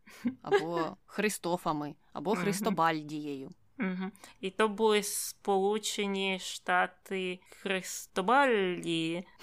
[0.43, 3.51] або Христофами, або Христобальдією.
[3.83, 4.11] Угу.
[4.41, 9.25] І то були Сполучені Штати Христобалі.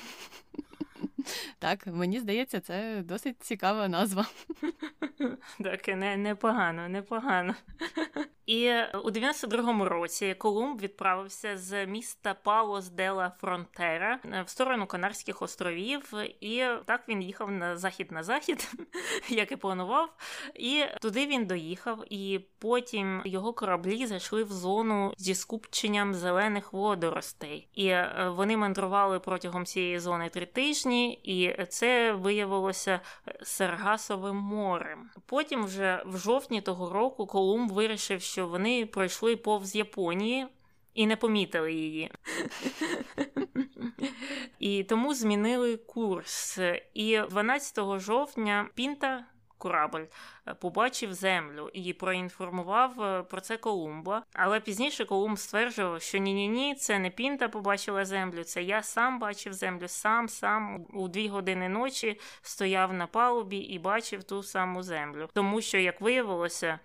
[1.59, 4.25] Так, мені здається, це досить цікава назва.
[5.63, 7.55] Так, непогано, непогано.
[8.49, 8.71] І
[9.03, 16.63] у 92-му році Колумб відправився з міста Палос Дела Фронтера в сторону Канарських островів, і
[16.85, 18.71] так він їхав на захід на захід,
[19.29, 20.09] як і планував.
[20.55, 27.67] І туди він доїхав, і потім його кораблі зайшли в зону зі скупченням зелених водоростей.
[27.73, 32.99] І е, вони мандрували протягом цієї зони три тижні, і це виявилося
[33.43, 35.09] Саргасовим морем.
[35.25, 40.47] Потім, вже в жовтні того року, Колумб вирішив, що вони пройшли повз Японії.
[40.93, 42.11] І не помітили її.
[44.59, 46.59] І тому змінили курс.
[46.93, 49.25] І 12 жовтня Пінта
[49.57, 50.05] корабль
[50.59, 54.23] побачив землю і проінформував е, про це Колумба.
[54.33, 59.19] Але пізніше Колумб стверджував, що ні-ні ні, це не Пінта побачила землю, це я сам
[59.19, 64.83] бачив землю, сам сам у дві години ночі стояв на палубі і бачив ту саму
[64.83, 65.29] землю.
[65.33, 66.79] Тому що, як виявилося,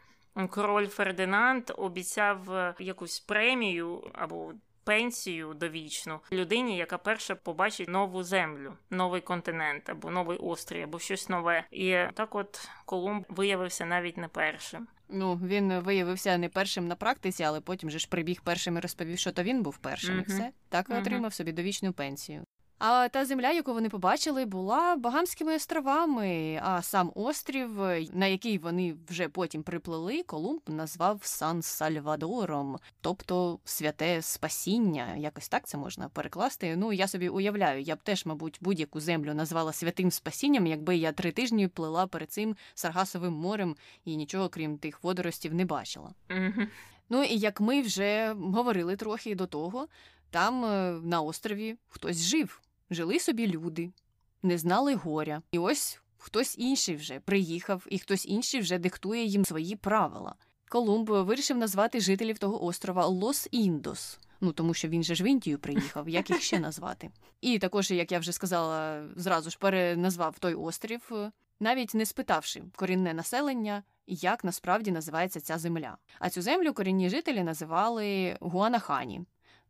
[0.51, 4.53] король Фердинанд обіцяв е, якусь премію або
[4.85, 11.29] пенсію довічну людині, яка перша побачить нову землю, новий континент або новий острів, або щось
[11.29, 11.65] нове.
[11.71, 14.87] І так, от Колумб виявився навіть не першим.
[15.09, 19.19] Ну він виявився не першим на практиці, але потім же ж прибіг першим і розповів,
[19.19, 20.15] що то він був першим.
[20.15, 20.23] Uh-huh.
[20.23, 21.01] І все так uh-huh.
[21.01, 22.45] отримав собі довічну пенсію.
[22.87, 26.61] А та земля, яку вони побачили, була Багамськими островами.
[26.63, 27.71] А сам острів,
[28.13, 35.17] на який вони вже потім приплили, Колумб назвав Сан Сальвадором, тобто святе спасіння.
[35.17, 36.77] Якось так це можна перекласти.
[36.77, 41.13] Ну я собі уявляю, я б теж, мабуть, будь-яку землю назвала святим спасінням, якби я
[41.13, 46.11] три тижні плила перед цим Саргасовим морем і нічого крім тих водоростів не бачила.
[46.29, 46.67] Mm-hmm.
[47.09, 49.89] Ну і як ми вже говорили трохи до того,
[50.31, 52.61] там е, на острові хтось жив
[52.91, 53.93] жили собі люди,
[54.43, 55.43] не знали горя.
[55.53, 60.35] І ось хтось інший вже приїхав, і хтось інший вже диктує їм свої правила.
[60.69, 64.19] Колумб вирішив назвати жителів того острова Los Indios.
[64.41, 67.11] Ну тому що він же ж в Індію приїхав, як їх ще назвати.
[67.41, 71.13] І також, як я вже сказала, зразу ж переназвав той острів,
[71.61, 75.97] навіть не спитавши корінне населення, як насправді називається ця земля.
[76.19, 79.25] А цю землю корінні жителі називали Гуанахані.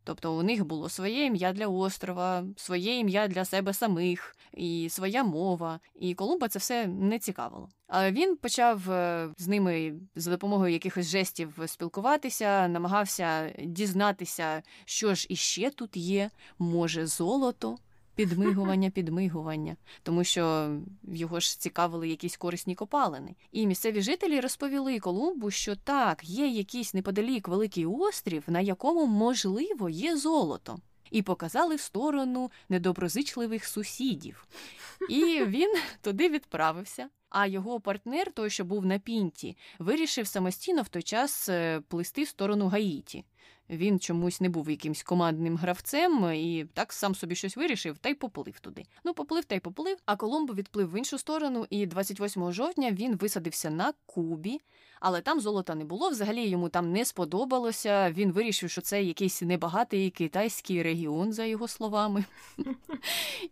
[0.05, 5.23] Тобто у них було своє ім'я для острова, своє ім'я для себе самих, і своя
[5.23, 5.79] мова.
[5.95, 7.69] І Колумба це все не цікавило.
[7.87, 15.27] А він почав е, з ними за допомогою якихось жестів спілкуватися, намагався дізнатися, що ж
[15.29, 16.29] іще тут є,
[16.59, 17.77] може, золото
[18.15, 23.35] підмигування, підмигування, тому що його ж цікавили якісь корисні копалини.
[23.51, 29.89] І місцеві жителі розповіли Колумбу, що так, є якийсь неподалік великий острів, на якому можливо
[29.89, 30.79] є золото.
[31.11, 34.47] І показали в сторону недоброзичливих сусідів.
[35.09, 37.09] І він туди відправився.
[37.29, 42.23] А його партнер, той, що був на пінті, вирішив самостійно в той час е, плисти
[42.23, 43.23] в сторону Гаїті.
[43.69, 48.13] Він чомусь не був якимсь командним гравцем і так сам собі щось вирішив та й
[48.13, 48.83] поплив туди.
[49.03, 49.97] Ну, поплив та й поплив.
[50.05, 54.61] А Колумбо відплив в іншу сторону, і 28 жовтня він висадився на Кубі,
[54.99, 56.09] але там золота не було.
[56.09, 58.11] Взагалі йому там не сподобалося.
[58.11, 62.25] Він вирішив, що це якийсь небагатий китайський регіон, за його словами.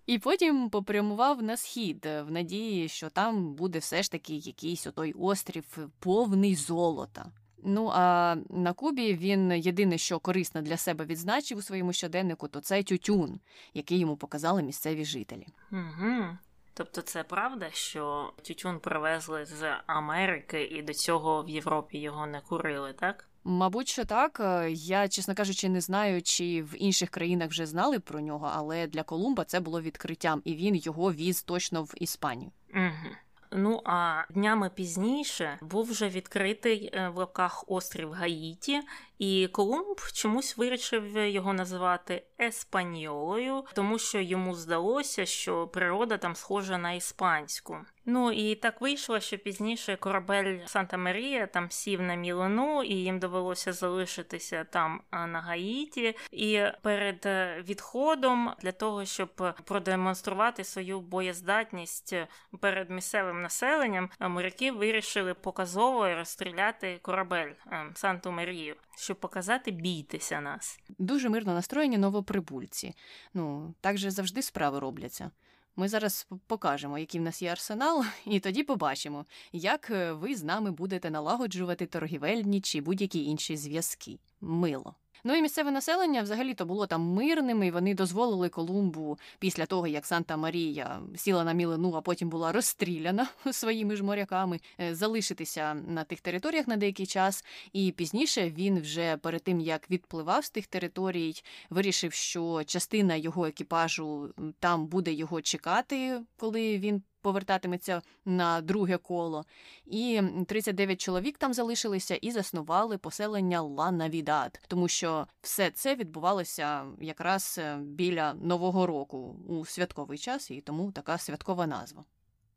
[0.06, 5.14] І потім попрямував на схід в надії, що там буде все ж таки якийсь отой
[5.14, 7.32] острів повний золота.
[7.66, 12.60] Ну а на Кубі він єдине, що корисно для себе відзначив у своєму щоденнику, то
[12.60, 13.40] це тютюн,
[13.74, 15.48] який йому показали місцеві жителі.
[15.72, 16.38] Угу.
[16.74, 22.42] Тобто це правда, що тютюн привезли з Америки і до цього в Європі його не
[22.42, 23.30] курили, так?
[23.44, 24.42] Мабуть, що так.
[24.70, 29.04] Я, чесно кажучи, не знаю, чи в інших країнах вже знали про нього, але для
[29.04, 32.52] Колумба це було відкриттям, і він його віз точно в Іспанію.
[32.76, 33.16] Угу.
[33.56, 38.82] Ну а днями пізніше був вже відкритий е, в лапках острів Гаїті,
[39.20, 46.78] і Колумб чомусь вирішив його називати Еспаньолою, тому що йому здалося, що природа там схожа
[46.78, 47.78] на іспанську.
[48.06, 53.20] Ну і так вийшло, що пізніше корабель Санта Марія там сів на Мілану, і їм
[53.20, 56.16] довелося залишитися там на Гаїті.
[56.32, 62.16] І перед е, відходом для того, щоб продемонструвати свою боєздатність
[62.60, 70.80] перед місцевим населенням, моряки вирішили показово розстріляти корабель е, Санту Марію щоб показати бійтеся нас.
[70.98, 72.96] Дуже мирно настроєні новоприбульці.
[73.34, 75.32] Ну, так же завжди справи робляться.
[75.76, 80.44] Ми зараз покажемо, який в нас є арсенал, і тоді побачимо, як е, ви з
[80.44, 84.20] нами будете налагоджувати торгівельні чи будь-які інші зв'язки.
[84.42, 84.96] Мило.
[85.26, 89.88] Ну і місцеве населення взагалі то було там мирним, і вони дозволили Колумбу після того,
[89.88, 95.74] як Санта Марія сіла на мілину, а потім була розстріляна своїми ж моряками, е, залишитися
[95.74, 97.46] на тих територіях на деякий час.
[97.74, 101.34] І пізніше він вже перед тим як відпливав з тих територій,
[101.70, 109.46] вирішив, що частина його екіпажу там буде його чекати, коли він повертатиметься на друге коло.
[109.86, 116.86] І 39 чоловік там залишилися і заснували поселення Ла Навідад, тому що все це відбувалося
[117.02, 122.04] якраз е, біля Нового року у святковий час, і тому така святкова назва.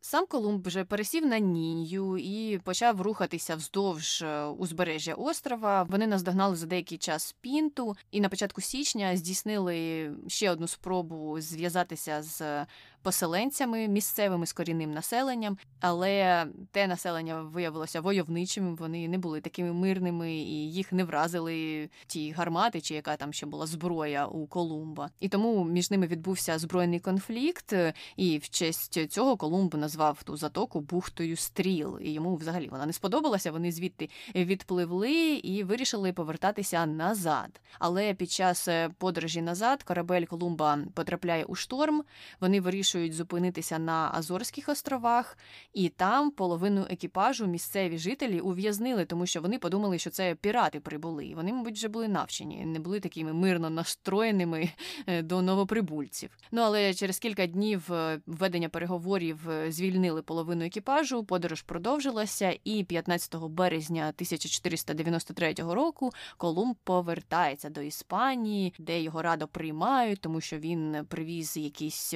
[0.07, 5.83] Сам Колумб вже пересів на Нінью і почав рухатися вздовж е, узбережжя острова.
[5.83, 12.23] Вони наздогнали за деякий час пінту, і на початку січня здійснили ще одну спробу зв'язатися
[12.23, 12.67] з
[13.07, 18.77] поселенцями, місцевими з корінним населенням, але те населення виявилося войовничим.
[18.77, 23.47] Вони не були такими мирними і їх не вразили ті гармати, чи яка там ще
[23.47, 25.11] була зброя у Колумба.
[25.21, 27.75] І тому між ними відбувся збройний конфлікт.
[28.17, 31.99] І в честь цього Колумб назвав ту затоку бухтою стріл.
[32.03, 33.53] І йому взагалі вона не сподобалася.
[33.53, 37.61] Вони звідти відпливли і вирішили повертатися назад.
[37.79, 42.03] Але під час подорожі назад корабель Колумба потрапляє у шторм.
[42.41, 45.39] Вони вирішують зупинитися на Азорських островах,
[45.75, 51.33] і там половину екіпажу місцеві жителі ув'язнили, тому що вони подумали, що це пірати прибули.
[51.37, 54.71] Вони, мабуть, вже були навчені, не були такими мирно настроєними
[55.07, 56.31] е, до новоприбульців.
[56.53, 61.25] Ну але через кілька днів е, введення переговорів е, звільнили половину екіпажу.
[61.25, 70.21] Подорож продовжилася, і 15 березня 1493 року Колумб повертається до Іспанії, де його радо приймають,
[70.21, 72.15] тому що він привіз якісь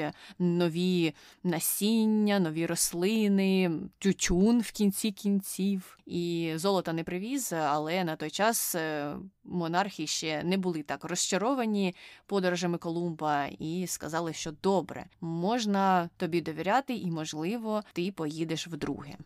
[0.61, 5.99] нові насіння, нові рослини, тютюн в кінці кінців.
[6.07, 11.95] І золота не привіз, але на той час е, монархи ще не були так розчаровані
[12.27, 19.17] подорожами Колумба і сказали, що добре, можна тобі довіряти, і, можливо, ти поїдеш вдруге.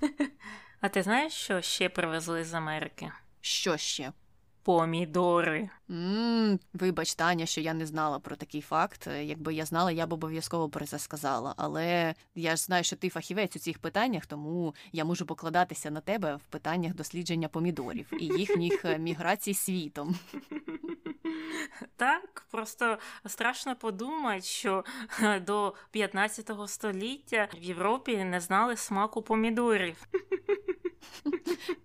[0.82, 3.12] А ти знаєш, що ще привезли з Америки?
[3.40, 4.12] Що ще?
[4.62, 5.70] Помідори.
[5.88, 9.08] Ммм, Вибач, Таня, що я не знала про такий факт.
[9.22, 11.54] Якби я знала, я б обов'язково про це сказала.
[11.56, 16.00] Але я ж знаю, що ти фахівець у цих питаннях, тому я можу покладатися на
[16.00, 20.18] тебе в питаннях дослідження помідорів і їхніх е, міграцій світом.
[21.96, 24.84] Так, просто страшно подумати, що
[25.22, 29.96] е, до 15 століття в Європі не знали смаку помідорів.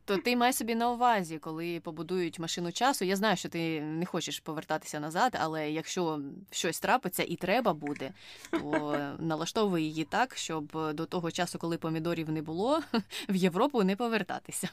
[0.05, 3.05] То ти май собі на увазі, коли побудують машину часу.
[3.05, 8.13] Я знаю, що ти не хочеш повертатися назад, але якщо щось трапиться і треба буде,
[8.51, 12.81] то налаштовуй її так, щоб до того часу, коли помідорів не було,
[13.29, 14.69] в Європу не повертатися.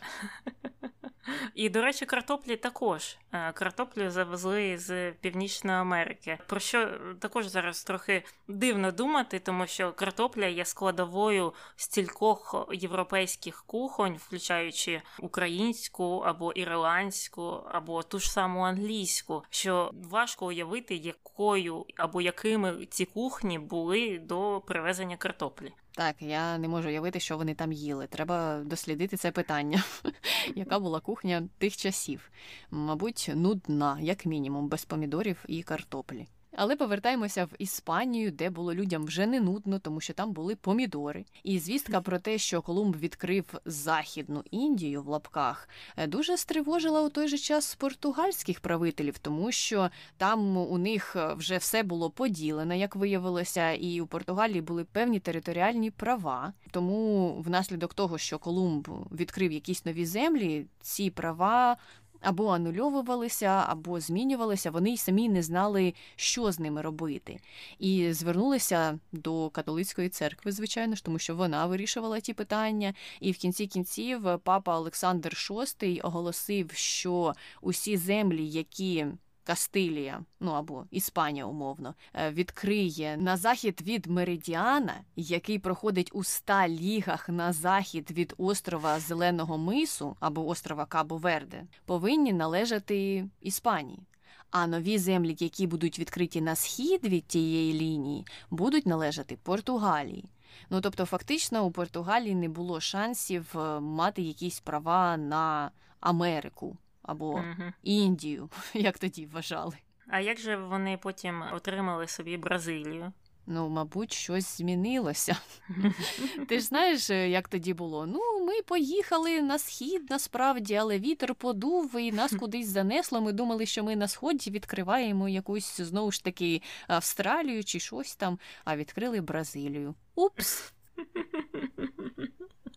[1.54, 3.16] І, до речі, картоплі також.
[3.32, 6.38] Е, картоплю завезли з Північної Америки.
[6.46, 6.88] Про що
[7.20, 16.22] також зараз трохи дивно думати, тому що картопля є складовою стількох європейських кухонь, включаючи українську
[16.26, 17.42] або ірландську,
[17.72, 24.62] або ту ж саму англійську, що важко уявити, якою або якими ці кухні були до
[24.66, 25.72] привезення картоплі.
[25.94, 28.06] Так, я не можу уявити, що вони там їли.
[28.06, 29.84] Треба дослідити це питання,
[30.54, 32.30] яка була кухня тих часів.
[32.70, 36.28] Мабуть, нудна, як мінімум, без помідорів і картоплі.
[36.56, 41.24] Але повертаємося в Іспанію, де було людям вже не нудно, тому що там були помідори.
[41.42, 47.08] І звістка про те, що Колумб відкрив Західну Індію в лапках, е, дуже стривожила у
[47.08, 52.74] той же час португальських правителів, тому що там у них е, вже все було поділено,
[52.74, 56.52] як виявилося, і у Португалії були певні територіальні права.
[56.70, 61.76] Тому, внаслідок того, що Колумб відкрив якісь нові землі, ці права
[62.22, 67.38] або анульовувалися, або змінювалися, вони й самі не знали, що з ними робити.
[67.78, 72.94] І звернулися до католицької церкви, звичайно ж, тому що вона вирішувала ті питання.
[73.20, 79.06] І в кінці кінців папа Олександр VI оголосив, що усі землі, які
[79.44, 86.68] Кастилія, ну або Іспанія, умовно, е, відкриє на захід від Меридіана, який проходить у ста
[86.68, 94.06] лігах на захід від острова Зеленого Мису або острова Кабо Верде, повинні належати Іспанії.
[94.50, 100.24] А нові землі, які будуть відкриті на схід від тієї лінії, будуть належати Португалії.
[100.70, 105.70] Ну тобто, фактично, у Португалії не було шансів е, мати якісь права на
[106.00, 107.72] Америку або угу.
[107.82, 109.76] Індію, як тоді вважали.
[110.08, 113.12] А як же вони потім отримали собі Бразилію?
[113.46, 115.36] Ну, мабуть, щось змінилося.
[116.48, 118.06] Ти ж знаєш, е, як тоді було?
[118.06, 123.20] Ну, ми поїхали на схід насправді, але вітер подув і нас кудись занесло.
[123.20, 128.38] Ми думали, що ми на сході відкриваємо якусь знову ж таки Австралію чи щось там,
[128.64, 129.94] а відкрили Бразилію.
[130.14, 130.72] Упс.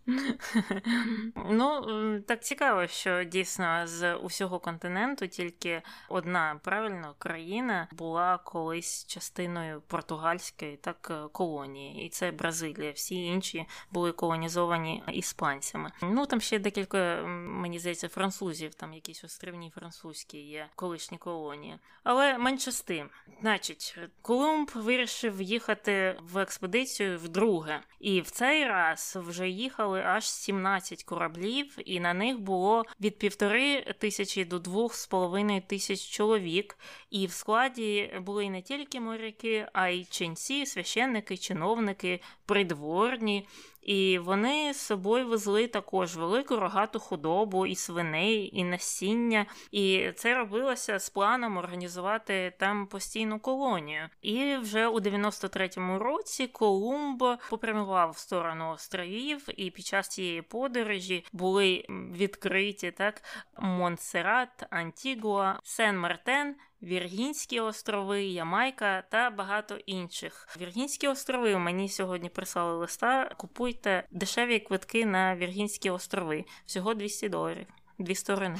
[1.49, 1.81] Ну,
[2.27, 10.77] так цікаво, що дійсно з усього континенту тільки одна правильно країна була колись частиною португальської
[10.77, 12.91] так е, колонії, і це Бразилія.
[12.91, 15.91] Всі інші були колонізовані іспанцями.
[16.01, 21.79] Ну там ще декілька, мені здається, французів, там якісь острівні французькі є колишні колонії.
[22.03, 23.09] Але менше з тим,
[23.41, 31.03] значить, Колумб вирішив їхати в експедицію вдруге, і в цей раз вже їхали аж 17
[31.03, 36.77] кораблів, і на них було від півтори тисячі до двох з половиною тисяч чоловік.
[37.09, 43.47] І в складі були не тільки моряки, а й ченці, священники, чиновники, придворні.
[43.85, 49.45] І вони з собою везли також велику рогату худобу, і свиней, і насіння.
[49.71, 54.09] І це робилося з планом організувати там постійну колонію.
[54.21, 61.25] І вже у 93-му році Колумб попрямував в сторону островів, і під час цієї подорожі
[61.33, 63.23] були відкриті так
[63.57, 66.53] Монсерат, Антігуа, Сен-Мартен.
[66.83, 70.47] Віргінські острови, Ямайка та багато інших.
[70.61, 73.31] Віргінські острови мені сьогодні прислали листа.
[73.37, 76.45] Купуйте дешеві квитки на Віргінські острови.
[76.65, 77.67] Всього 200 доларів.
[77.99, 78.59] Дві сторони.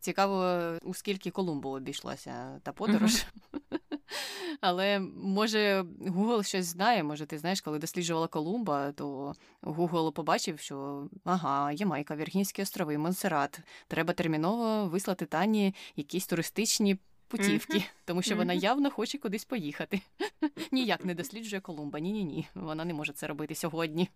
[0.00, 3.24] Цікаво, у скільки Колумбу обійшлася та подорож.
[4.60, 7.02] Але може Google щось знає.
[7.02, 13.60] Може, ти знаєш, коли досліджувала Колумба, то Google побачив, що ага, Ямайка, Віргінські острови, Монсерат.
[13.88, 16.98] Треба терміново вислати Тані якісь туристичні
[17.28, 20.00] путівки, тому що вона явно хоче кудись поїхати.
[20.72, 22.00] Ніяк не досліджує Колумба.
[22.00, 22.46] Ні, ні, ні.
[22.54, 24.08] Вона не може це робити сьогодні.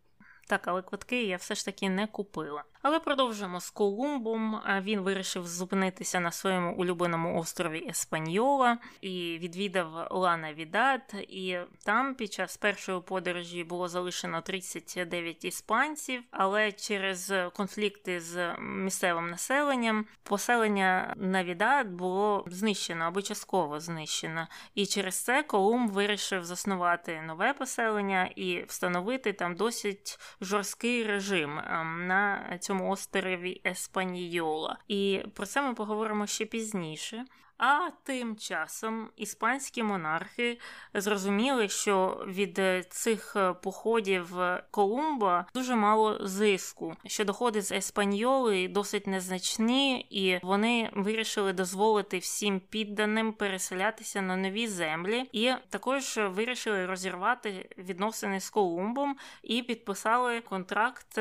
[0.49, 2.65] Так, але квитки я все ж таки не купила.
[2.83, 4.61] Але продовжуємо з Колумбом.
[4.83, 11.15] Він вирішив зупинитися на своєму улюбленому острові Еспаньола і відвідав Лана Відат.
[11.15, 19.31] І там під час першої подорожі було залишено 39 іспанців, але через конфлікти з місцевим
[19.31, 24.47] населенням поселення на Відат було знищено або частково знищено.
[24.75, 32.07] І через це Колумб вирішив заснувати нове поселення і встановити там досить жорсткий режим ем,
[32.07, 34.79] на цьому острові Еспаньйола.
[34.89, 37.25] І про це ми поговоримо ще пізніше.
[37.59, 40.59] А тим часом іспанські монархи
[40.95, 44.37] зрозуміли, що від цих походів
[44.71, 52.61] Колумба дуже мало зиску, що доходи з Еспаньоли досить незначні, і вони вирішили дозволити всім
[52.61, 61.19] підданим переселятися на нові землі, і також вирішили розірвати відносини з Колумбом і підписали контракт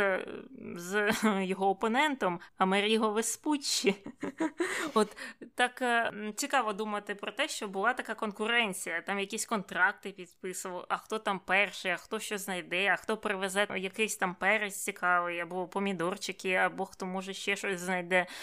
[0.75, 1.11] з
[1.41, 3.95] його опонентом Амеріго Веспуччі.
[4.93, 5.17] От
[5.55, 5.81] так
[6.33, 11.39] цікаво думати про те, що була така конкуренція, там якісь контракти підписував, а хто там
[11.39, 16.85] перший, а хто що знайде, а хто привезе якийсь там перець цікавий, або помідорчики, або
[16.85, 18.25] хто може ще щось знайде.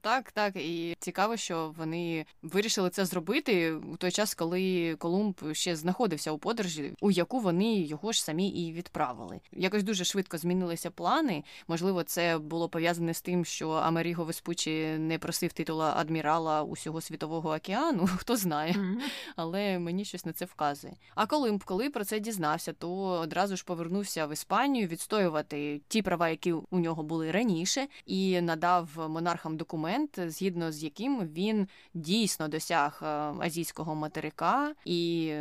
[0.00, 5.76] Так, так, і цікаво, що вони вирішили це зробити у той час, коли Колумб ще
[5.76, 9.40] знаходився у подорожі, у яку вони його ж самі і відправили.
[9.52, 11.44] Якось дуже швидко змінилися плани.
[11.68, 17.54] Можливо, це було пов'язане з тим, що Америго Веспучі не просив титула адмірала усього світового
[17.54, 18.96] океану, хто знає, mm-hmm.
[19.36, 20.94] але мені щось на це вказує.
[21.14, 26.28] А Колумб, коли про це дізнався, то одразу ж повернувся в Іспанію відстоювати ті права,
[26.28, 32.48] які у нього були раніше, і надав монархам документи документ, згідно з яким він дійсно
[32.48, 33.06] досяг е,
[33.40, 35.34] азійського материка і.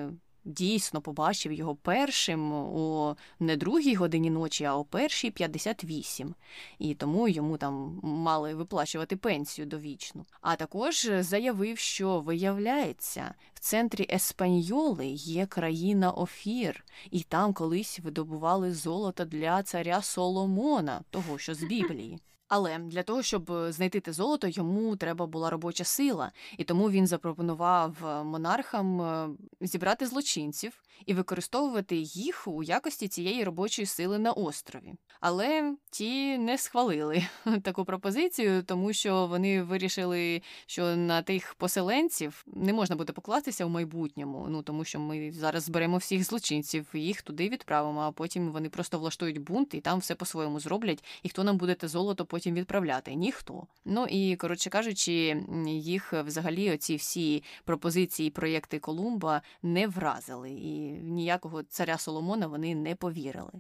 [0.46, 6.36] Дійсно побачив його першим у не другій годині ночі, а о першій 58.
[6.80, 10.26] І тому йому там мали виплачувати пенсію довічну.
[10.42, 18.74] А також заявив, що виявляється, в центрі Еспаньоли є країна Офір, і там колись видобували
[18.74, 22.20] золото для царя Соломона, того що з Біблії.
[22.54, 26.90] Але для того, щоб е, знайти те золото, йому треба була робоча сила, і тому
[26.90, 29.30] він запропонував е, монархам е,
[29.62, 30.74] зібрати злочинців
[31.06, 34.94] і використовувати їх у якості цієї робочої сили на острові.
[35.20, 37.24] Але ті не схвалили
[37.64, 43.70] таку пропозицію, тому що вони вирішили, що на тих поселенців не можна буде покластися в
[43.70, 44.48] майбутньому.
[44.50, 49.00] Ну тому що ми зараз зберемо всіх злочинців, їх туди відправимо, а потім вони просто
[49.00, 51.04] влаштують бунт і там все по-своєму зроблять.
[51.24, 53.14] І хто нам буде те золото потім відправляти?
[53.16, 53.68] Ніхто.
[53.86, 61.64] Ну і коротше кажучи, їх взагалі оці всі пропозиції, проєкти Колумба не вразили, і ніякого
[61.64, 63.52] царя Соломона вони не повірили.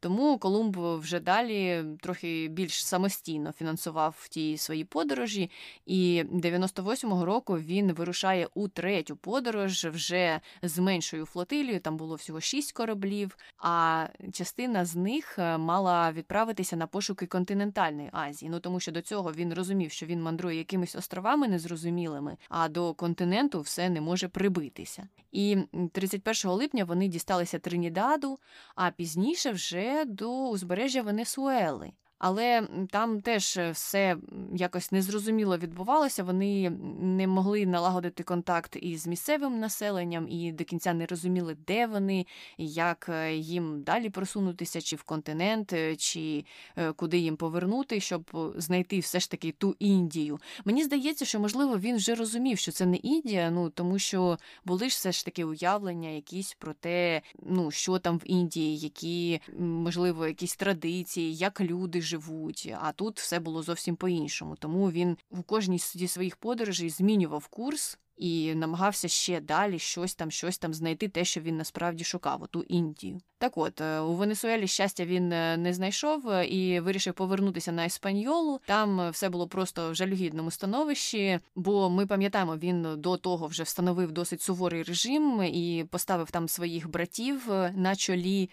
[0.00, 5.50] Тому Колумб вже далі трохи більш самостійно фінансував ті свої подорожі,
[5.86, 11.80] і 98-го року він вирушає у третю подорож вже з меншою флотилією.
[11.80, 18.08] Там було всього шість кораблів, а частина з них е, мала відправитися на пошуки континентальної
[18.12, 18.50] Азії.
[18.50, 22.94] Ну тому що до цього він розумів, що він мандрує якимись островами незрозумілими, а до
[22.94, 25.08] континенту все не може прибитися.
[25.32, 25.56] І
[25.92, 28.38] 31 липня вони дісталися Тринідаду,
[28.74, 31.94] а пізніше вже до узбережжя Венесуели.
[32.20, 34.16] Але там теж все
[34.54, 36.24] якось незрозуміло відбувалося.
[36.24, 42.26] Вони не могли налагодити контакт із місцевим населенням і до кінця не розуміли, де вони,
[42.58, 46.44] як е, їм далі просунутися, чи в континент, е, чи
[46.76, 50.38] е, куди їм повернути, щоб знайти все ж таки ту Індію.
[50.64, 54.88] Мені здається, що можливо він вже розумів, що це не Індія, ну тому що були
[54.88, 60.26] ж все ж таки уявлення, якісь про те, ну що там в Індії, які можливо
[60.26, 62.74] якісь традиції, як люди живуть.
[62.80, 64.56] А тут все було зовсім по-іншому.
[64.56, 70.30] Тому він у кожній зі своїх подорожей змінював курс і намагався ще далі щось там,
[70.30, 73.20] щось там знайти, те, що він насправді шукав, оту Індію.
[73.38, 77.86] Так от е, у Венесуелі щастя він е, не знайшов е, і вирішив повернутися на
[77.86, 78.60] Еспаньолу.
[78.66, 84.12] Там все було просто в жалюгідному становищі, бо ми пам'ятаємо, він до того вже встановив
[84.12, 88.50] досить суворий режим і поставив там своїх братів на чолі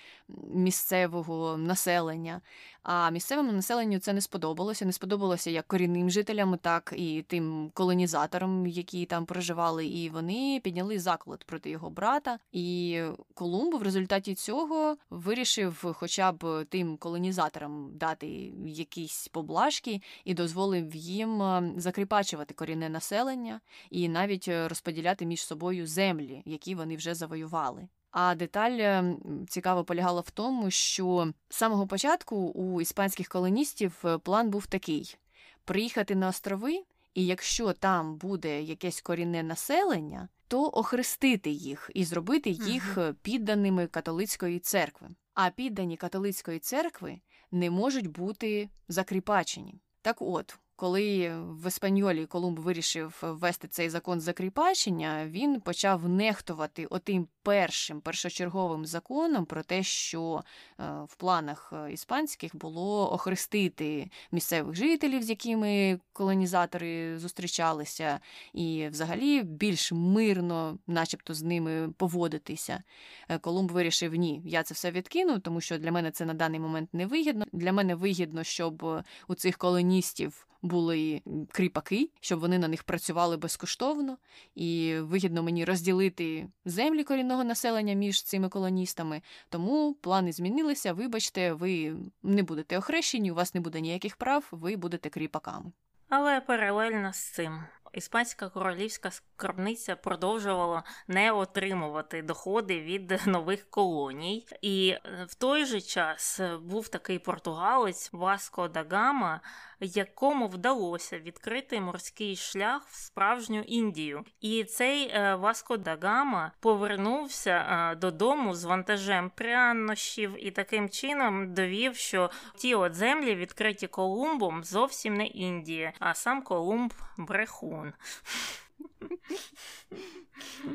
[0.53, 2.41] місцевого населення.
[2.89, 4.85] А місцевому населенню це не сподобалося.
[4.85, 9.85] Не сподобалося як корінним жителям, так і тим колонізаторам, які там проживали.
[9.85, 12.39] І вони підняли заклад проти його брата.
[12.51, 13.01] І
[13.33, 18.27] Колумб в результаті цього вирішив, хоча б тим колонізаторам дати
[18.65, 21.41] якісь поблажки і дозволив їм
[21.77, 27.87] закріпачувати корінне населення і навіть розподіляти між собою землі, які вони вже завоювали.
[28.11, 29.03] А деталь
[29.47, 35.17] цікаво полягала в тому, що з самого початку у іспанських колоністів е, план був такий:
[35.65, 36.83] приїхати на острови,
[37.13, 43.87] і якщо там буде якесь корінне населення, то охрестити їх і зробити їх uh підданими
[43.87, 45.07] католицької церкви.
[45.33, 47.19] А піддані католицької церкви
[47.51, 49.75] не можуть бути закріпачені.
[50.01, 57.27] Так от, коли в Еспаньолі Колумб вирішив ввести цей закон закріпачення, він почав нехтувати отим
[57.43, 60.43] першим першочерговим законом про те, що
[60.79, 68.19] е, в планах е, іспанських було охрестити місцевих жителів, з якими колонізатори зустрічалися,
[68.53, 72.83] і взагалі більш мирно, начебто, з ними поводитися.
[73.29, 76.59] Е, Колумб вирішив: ні, я це все відкину, тому що для мене це на даний
[76.59, 77.45] момент не вигідно.
[77.53, 84.17] Для мене вигідно, щоб у цих колоністів були кріпаки, щоб вони на них працювали безкоштовно,
[84.55, 89.21] і вигідно мені розділити землі корінного населення між цими колоністами.
[89.49, 90.93] Тому плани змінилися.
[90.93, 95.71] Вибачте, ви не будете охрещені, у вас не буде ніяких прав, ви будете кріпаками.
[96.09, 97.63] Але паралельно з цим
[97.97, 104.95] іспанська королівська скарбниця продовжувала не отримувати доходи від нових колоній, і
[105.27, 109.41] в той же час був такий португалець Васко да Гама,
[109.79, 114.23] якому вдалося відкрити морський шлях в справжню Індію.
[114.41, 121.53] І цей е, Васко да Гама повернувся е, додому з вантажем прянощів і таким чином
[121.53, 127.86] довів, що ті от землі відкриті Колумбом зовсім не Індія, а сам Колумб брехун.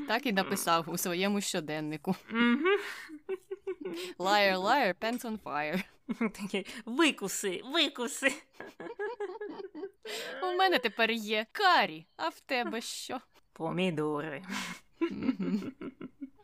[0.09, 2.17] Так і написав у своєму щоденнику.
[4.19, 5.83] Liar, liar, pants on fire.
[6.87, 8.33] Викуси, викуси.
[10.43, 13.21] У мене тепер є карі, а в тебе що?
[13.53, 14.43] Помідори.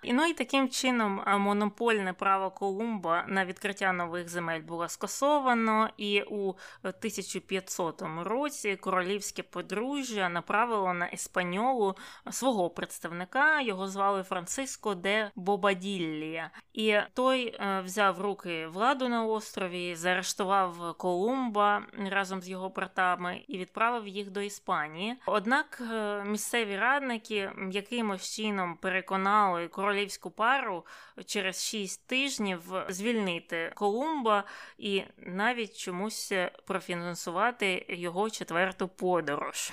[0.03, 6.23] І ну і таким чином монопольне право Колумба на відкриття нових земель було скасовано, і
[6.23, 11.95] у 1500 році королівське подружжя направило на Еспаньолу
[12.31, 13.61] свого представника.
[13.61, 16.51] Його звали Франциско де Бобаділлія.
[16.73, 23.59] І той е, взяв руки владу на острові, заарештував Колумба разом з його братами і
[23.59, 25.17] відправив їх до Іспанії.
[25.27, 30.87] Однак е, місцеві радники якимось чином переконали королівську королівську пару
[31.27, 34.45] через шість тижнів звільнити Колумба
[34.79, 36.33] і навіть чомусь
[36.67, 39.73] профінансувати його четверту подорож.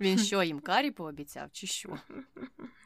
[0.00, 1.98] Він що їм карі пообіцяв, чи що?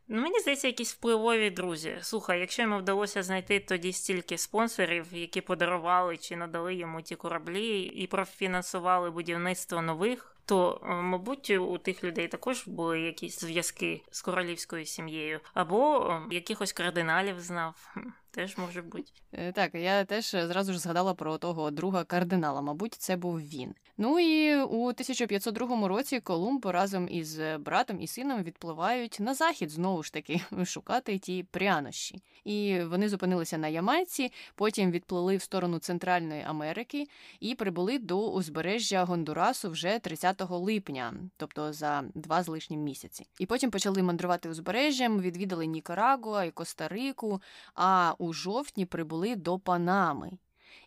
[0.09, 1.99] Ну, Мені здається, якісь впливові друзі.
[2.01, 7.81] Слухай, якщо йому вдалося знайти тоді стільки спонсорів, які подарували чи надали йому ті кораблі,
[7.83, 14.23] і профінансували будівництво нових то, е, мабуть, у тих людей також були якісь зв'язки з
[14.23, 17.95] королівською сім'єю, або е, якихось кардиналів знав.
[18.31, 19.13] Теж може бути.
[19.33, 22.61] Е, так, я теж зразу ж згадала про того друга кардинала.
[22.61, 23.75] Мабуть, це був він.
[24.03, 30.03] Ну і у 1502 році Колумб разом із братом і сином відпливають на захід знову
[30.03, 32.23] ж таки шукати ті прянощі.
[32.45, 37.07] І вони зупинилися на Ямайці, потім відплили в сторону Центральної Америки
[37.41, 43.27] і прибули до узбережжя Гондурасу вже 30 липня, тобто за два з лишнім місяці.
[43.39, 47.43] І потім почали мандрувати узбережжям, відвідали Нікарагуа і Коста-Рику.
[47.75, 50.31] А у жовтні прибули до Панами.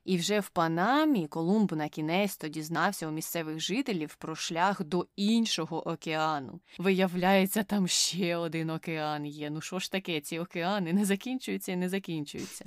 [0.05, 5.07] І вже в Панамі Колумб на кінець то дізнався у місцевих жителів про шлях до
[5.15, 6.59] іншого океану.
[6.77, 9.49] Виявляється, там ще один океан є.
[9.49, 12.65] Ну що ж таке, ці океани не закінчуються і не закінчуються.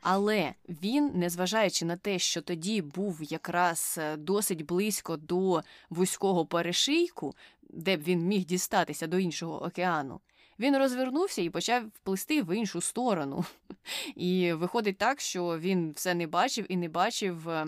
[0.00, 7.34] Але він, незважаючи на те, що тоді був якраз е, досить близько до вузького перешийку,
[7.70, 10.20] де б він міг дістатися до іншого океану.
[10.58, 13.44] Він розвернувся і почав плисти в іншу сторону.
[14.16, 17.66] І виходить так, що він все не бачив і не бачив е,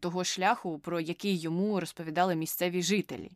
[0.00, 3.30] того шляху, про який йому розповідали місцеві жителі.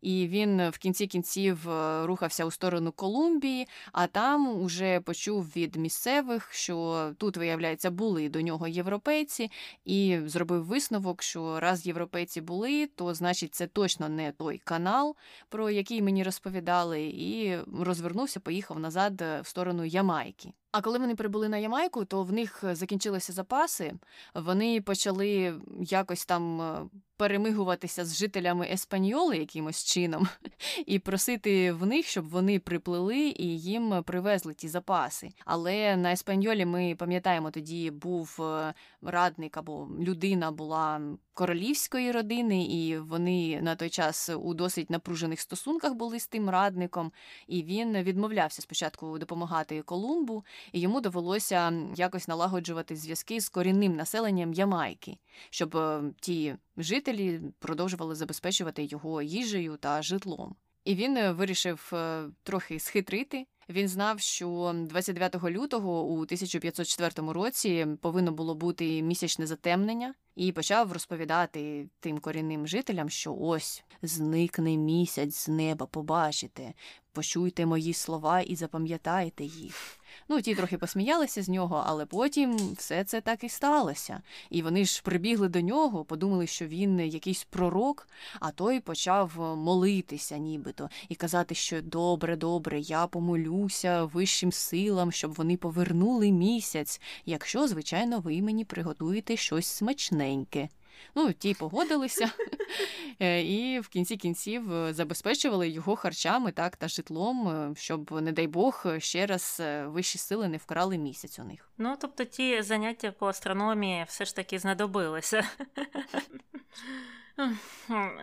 [0.00, 5.76] І він в кінці кінців е, рухався у сторону Колумбії, а там уже почув від
[5.76, 9.50] місцевих, що тут, виявляється, були до нього європейці,
[9.84, 15.16] і зробив висновок, що раз європейці були, то значить це точно не той канал,
[15.48, 20.52] про який мені розповідали, і розвернувся, поїхав назад е, в сторону Ямайки.
[20.72, 23.94] А коли вони прибули на Ямайку, то в них закінчилися запаси.
[24.34, 26.82] Вони почали якось там е,
[27.16, 30.28] перемигуватися з жителями Еспаньоли якимось чином
[30.86, 35.30] і просити в них, щоб вони приплили і їм привезли ті запаси.
[35.44, 41.00] Але на Еспаньолі ми пам'ятаємо, тоді був е, радник або людина була
[41.34, 47.12] королівської родини, і вони на той час у досить напружених стосунках були з тим радником,
[47.46, 54.52] і він відмовлявся спочатку допомагати Колумбу, і йому довелося якось налагоджувати зв'язки з корінним населенням
[54.52, 55.18] Ямайки,
[55.50, 60.56] щоб е, ті жителі продовжували забезпечувати його їжею та житлом.
[60.84, 63.46] І він е, вирішив е, трохи схитрити.
[63.68, 70.92] Він знав, що 29 лютого у 1504 році повинно було бути місячне затемнення, і почав
[70.92, 76.72] розповідати тим корінним жителям, що ось зникне місяць з неба, побачите,
[77.12, 79.99] почуйте мої слова і запам'ятайте їх.
[80.28, 84.22] Ну, ті трохи посміялися з нього, але потім все це так і сталося.
[84.50, 88.08] І вони ж прибігли до нього, подумали, що він якийсь пророк,
[88.40, 95.34] а той почав молитися, нібито, і казати, що добре, добре, я помолюся вищим силам, щоб
[95.34, 100.68] вони повернули місяць, якщо, звичайно, ви мені приготуєте щось смачненьке.
[101.14, 102.30] Ну, ті погодилися
[103.20, 108.32] е, і в кінці кінців е, забезпечували його харчами так та житлом, е, щоб, не
[108.32, 111.68] дай Бог, ще раз вищі сили не вкрали місяць у них.
[111.78, 115.44] Ну тобто ті заняття по астрономії все ж таки знадобилися.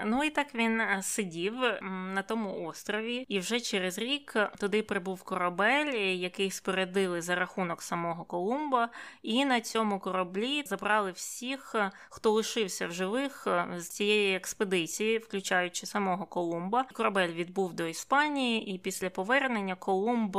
[0.06, 1.54] Ну і так він е, сидів
[2.14, 8.24] на тому острові, і вже через рік туди прибув корабель, який спорядили за рахунок самого
[8.24, 8.90] Колумба.
[9.22, 15.18] І на цьому кораблі забрали всіх, е, хто лишився в живих е, з цієї експедиції,
[15.18, 16.86] включаючи самого Колумба.
[16.94, 20.38] Корабель відбув до Іспанії, і після повернення Колумб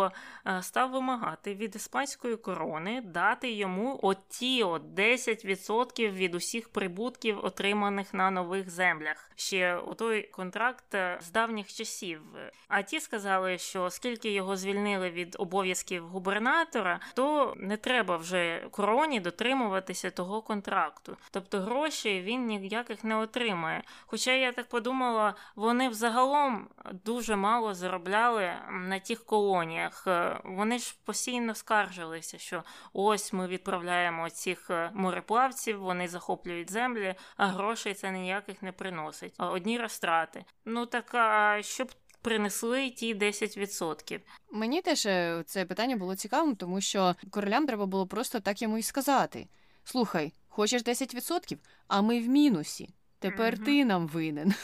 [0.61, 8.31] став вимагати від іспанської корони дати йому оті от 10% від усіх прибутків, отриманих на
[8.31, 12.21] нових нових землях ще у той контракт е, з давніх часів.
[12.69, 19.21] А ті сказали, що оскільки його звільнили від обов'язків губернатора, то не треба вже короні
[19.21, 21.17] дотримуватися того контракту.
[21.31, 23.83] Тобто гроші він ніяких не отримає.
[24.07, 26.69] Хоча я так подумала, вони взагалом
[27.05, 30.05] дуже мало заробляли на тих колоніях.
[30.07, 37.15] Е, вони ж постійно скаржилися, що ось ми відправляємо цих е, мореплавців, вони захоплюють землі,
[37.37, 39.35] а грошей це ніяких ніяких не приносить.
[39.39, 40.45] Одні розтрати.
[40.65, 41.93] Ну так а щоб
[42.23, 44.21] принесли ті 10%.
[44.53, 48.79] Мені теж е, це питання було цікавим, тому що королям треба було просто так йому
[48.79, 49.49] і сказати:
[49.85, 52.89] слухай, хочеш 10%, а ми в мінусі.
[53.19, 54.55] Тепер mm ти нам винен.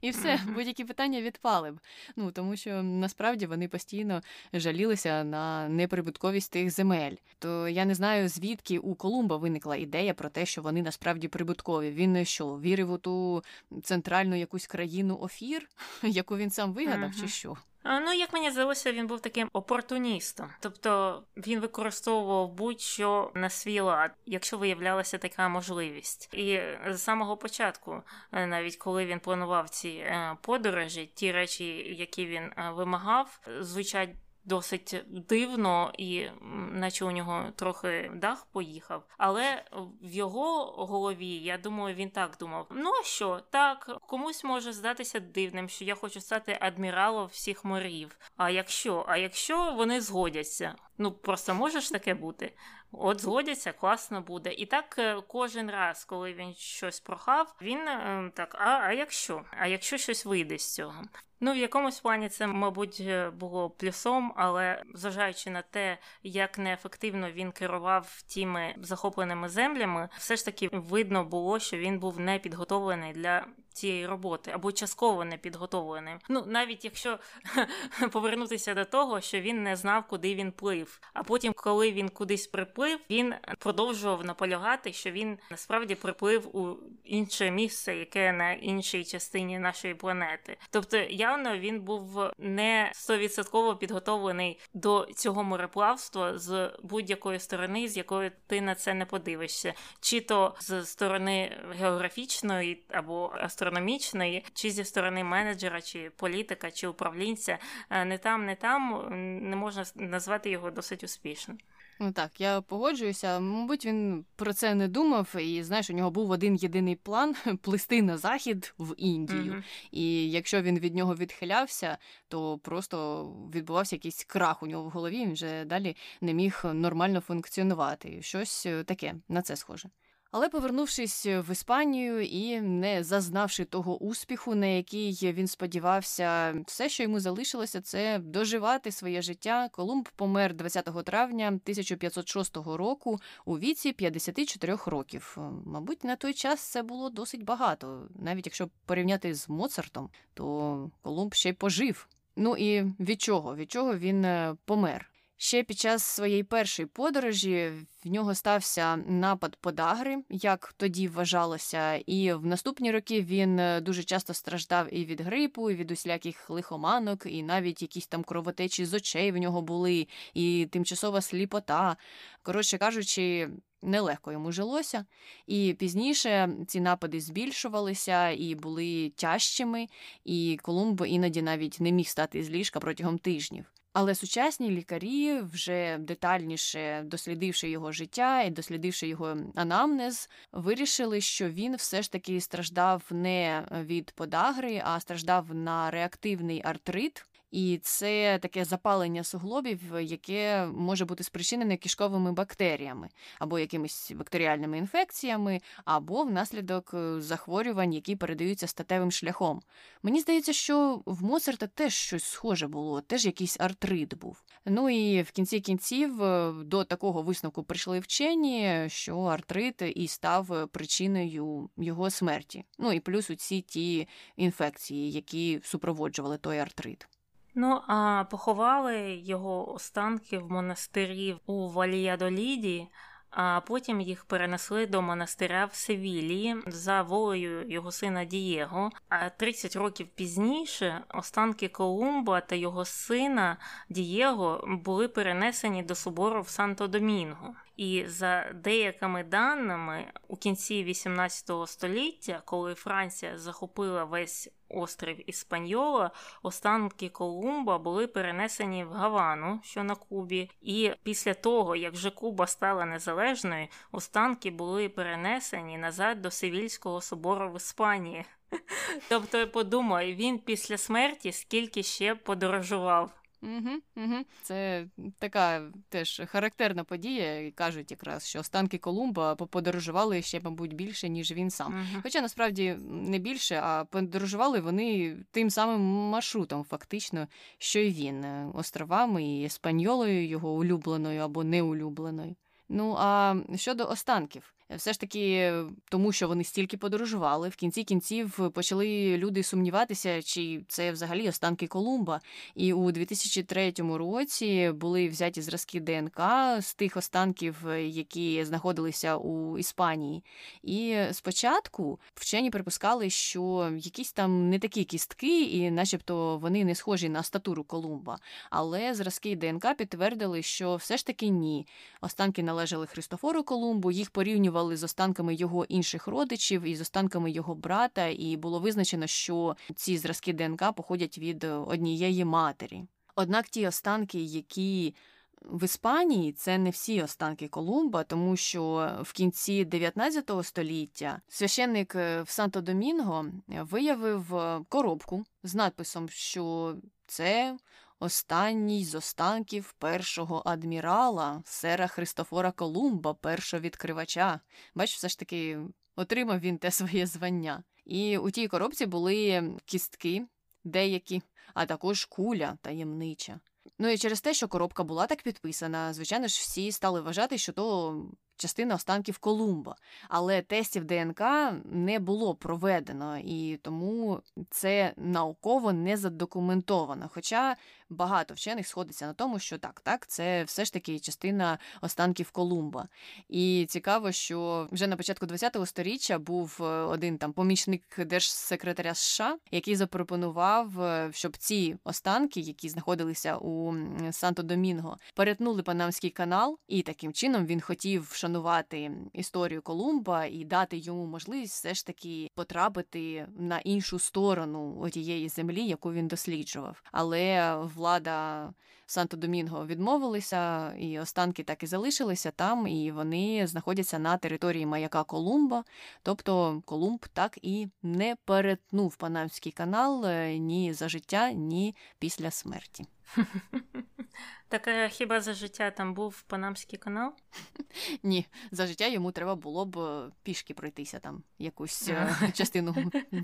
[0.00, 1.80] І все, будь-які питання відпали б.
[2.16, 4.22] Ну тому що насправді вони постійно
[4.52, 7.14] жалілися на неприбутковість тих земель.
[7.38, 11.90] То я не знаю, звідки у Колумба виникла ідея про те, що вони насправді прибуткові.
[11.90, 13.42] Він що вірив у ту
[13.82, 15.68] центральну якусь країну офір,
[16.02, 17.56] яку він сам вигадав, чи що?
[17.84, 24.10] Ну, як мені здалося, він був таким опортуністом, тобто він використовував будь-що на свій лад,
[24.26, 26.34] якщо виявлялася така можливість.
[26.34, 26.60] І
[26.90, 32.42] з самого початку, е, навіть коли він планував ці е, подорожі, ті речі, які він
[32.42, 34.10] е, вимагав, звучать
[34.44, 36.26] досить дивно, і
[36.72, 39.06] наче у нього трохи дах поїхав.
[39.18, 39.64] Але
[40.02, 45.20] в його голові, я думаю, він так думав: ну а що, так, комусь може здатися
[45.20, 48.16] дивним, що я хочу стати адміралом всіх морів.
[48.36, 52.52] А якщо, а якщо вони згодяться, ну просто можеш таке бути?
[52.92, 54.52] От згодяться, класно буде.
[54.52, 59.44] І так е, кожен раз, коли він щось прохав, він е, так: а а якщо?
[59.50, 61.02] А якщо щось вийде з цього?
[61.40, 67.30] Ну, в якомусь плані це, мабуть, е, було плюсом, але зважаючи на те, як неефективно
[67.30, 73.12] він керував тими захопленими землями, все ж таки видно було, що він був не підготовлений
[73.12, 76.18] для цієї роботи або частково не підготовленим.
[76.28, 77.18] Ну навіть якщо
[78.12, 81.00] повернутися до того, що він не знав, куди він плив.
[81.12, 87.50] А потім, коли він кудись приплив, він продовжував наполягати, що він насправді приплив у інше
[87.50, 90.56] місце, яке на іншій частині нашої планети.
[90.70, 98.30] Тобто, явно він був не стовідсотково підготовлений до цього мореплавства з будь-якої сторони, з якої
[98.46, 104.84] ти на це не подивишся, чи то з сторони географічної або астрономічної, астрономічної, чи зі
[104.84, 107.58] сторони менеджера, чи політика, чи управлінця,
[107.90, 109.08] е, не там, не там
[109.50, 111.58] не можна назвати його досить успішним.
[112.00, 113.40] Ну так, я погоджуюся.
[113.40, 118.02] Мабуть, він про це не думав, і знаєш, у нього був один єдиний план плисти
[118.02, 119.52] на захід в Індію.
[119.52, 119.62] Mm-hmm.
[119.90, 121.98] І якщо він від нього відхилявся,
[122.28, 125.16] то просто відбувався якийсь крах у нього в голові.
[125.16, 128.22] Він вже далі не міг нормально функціонувати.
[128.22, 129.88] Щось е, таке на це схоже.
[130.36, 137.02] Але повернувшись в Іспанію і не зазнавши того успіху, на який він сподівався, все, що
[137.02, 139.68] йому залишилося, це доживати своє життя.
[139.72, 145.38] Колумб помер 20 травня 1506 року у віці 54 років.
[145.66, 148.08] Мабуть, на той час це було досить багато.
[148.14, 152.08] Навіть якщо порівняти з Моцартом, то Колумб ще й пожив.
[152.36, 153.56] Ну і від чого?
[153.56, 155.13] Від чого він е, помер?
[155.44, 157.72] Ще під час своєї першої подорожі
[158.04, 164.04] в нього стався напад подагри, як тоді вважалося, і в наступні роки він е, дуже
[164.04, 168.94] часто страждав і від грипу, і від усіляких лихоманок, і навіть якісь там кровотечі з
[168.94, 171.96] очей в нього були, і тимчасова сліпота.
[172.42, 173.48] Коротше кажучи,
[173.82, 175.04] нелегко йому жилося.
[175.46, 179.86] І пізніше ці напади збільшувалися і були тяжчими,
[180.24, 183.74] і Колумб іноді навіть не міг стати з ліжка протягом тижнів.
[183.94, 191.76] Але сучасні лікарі, вже детальніше дослідивши його життя і дослідивши його анамнез, вирішили, що він
[191.76, 197.26] все ж таки страждав не від подагри, а страждав на реактивний артрит.
[197.54, 205.60] І це таке запалення суглобів, яке може бути спричинене кишковими бактеріями або якимись бактеріальними інфекціями,
[205.84, 209.62] або внаслідок е, захворювань, які передаються статевим шляхом.
[210.02, 214.44] Мені здається, що в Моцарта теж щось схоже було, теж якийсь артрит був.
[214.64, 220.68] Ну і в кінці кінців е, до такого висновку прийшли вчені, що артрит і став
[220.72, 222.64] причиною його смерті.
[222.78, 227.08] Ну і плюс усі ті інфекції, які супроводжували той артрит.
[227.54, 232.88] Ну а поховали його останки в монастирі у Валіядоліді,
[233.30, 238.90] а потім їх перенесли до монастиря в Севілії за волею його сина Дієго.
[239.08, 243.56] А 30 років пізніше останки Колумба та його сина
[243.88, 247.50] Дієго були перенесені до собору в Санто-Домінго.
[247.76, 256.10] І за деякими даними, у кінці 18 століття, коли Франція захопила весь острів Іспаньола,
[256.42, 262.46] останки Колумба були перенесені в Гавану, що на Кубі, і після того, як вже Куба
[262.46, 268.24] стала незалежною, останки були перенесені назад до Севільського собору в Іспанії.
[269.08, 273.23] Тобто, подумай, він після смерті скільки ще подорожував.
[273.44, 274.24] Угу, угу.
[274.42, 274.86] Це
[275.18, 277.50] така теж характерна подія.
[277.50, 281.74] Кажуть якраз, що останки Колумба поподорожували ще, мабуть, більше, ніж він сам.
[281.74, 282.00] Угу.
[282.02, 287.28] Хоча насправді не більше, а подорожували вони тим самим маршрутом, фактично,
[287.58, 288.24] що й він
[288.54, 292.34] островами і еспаньолою, його улюбленою або неулюбленою.
[292.68, 295.52] Ну а щодо останків, все ж таки,
[295.90, 301.66] тому що вони стільки подорожували, в кінці кінців почали люди сумніватися, чи це взагалі останки
[301.66, 302.20] Колумба.
[302.54, 306.20] І у 2003 році були взяті зразки ДНК
[306.60, 310.24] з тих останків, які знаходилися у Іспанії.
[310.62, 317.08] І спочатку вчені припускали, що якісь там не такі кістки, і, начебто, вони не схожі
[317.08, 318.18] на статуру Колумба.
[318.50, 321.66] Але зразки ДНК підтвердили, що все ж таки ні.
[322.00, 327.54] Останки належали Христофору Колумбу, їх порівнювали з останками його інших родичів і з останками його
[327.54, 332.84] брата, і було визначено, що ці зразки ДНК походять від однієї матері.
[333.16, 334.94] Однак ті останки, які
[335.42, 342.22] в Іспанії це не всі останки Колумба, тому що в кінці 19 століття священник е,
[342.22, 344.32] в Санто-Домінго виявив
[344.68, 346.74] коробку з надписом, що
[347.06, 347.56] це
[348.04, 354.40] останній з останків першого адмірала, сера Христофора Колумба, першого відкривача.
[354.74, 355.58] Бач, все ж таки
[355.96, 357.64] отримав він те своє звання.
[357.84, 360.26] І у тій коробці були кістки
[360.64, 361.22] деякі,
[361.54, 363.40] а також куля таємнича.
[363.78, 367.52] Ну і через те, що коробка була так підписана, звичайно ж, всі стали вважати, що
[367.52, 367.96] то
[368.36, 369.76] частина останків Колумба.
[370.08, 371.22] Але тестів ДНК
[371.64, 374.20] не було проведено, і тому
[374.50, 377.10] це науково не задокументовано.
[377.14, 377.56] Хоча
[377.88, 382.88] багато вчених сходиться на тому, що так, так, це все ж таки частина останків Колумба.
[383.28, 389.38] І цікаво, що вже на початку ХХ століття був е, один там помічник держсекретаря США,
[389.50, 393.74] який запропонував, е, щоб ці останки, які знаходилися у
[394.10, 401.06] Санто-Домінго, перетнули Панамський канал, і таким чином він хотів вшанувати історію Колумба і дати йому
[401.06, 406.82] можливість все ж таки потрапити на іншу сторону тієї землі, яку він досліджував.
[406.92, 408.50] Але влада
[408.86, 415.64] Санто-Домінго відмовилися, і останки так і залишилися там, і вони знаходяться на території маяка Колумба.
[416.02, 422.86] Тобто Колумб так і не перетнув Панамський канал е, ні за життя, ні після смерті.
[424.48, 427.12] Так а хіба за життя там був Панамський канал?
[428.02, 432.74] Ні, за життя йому треба було б е, пішки пройтися там якусь е, частину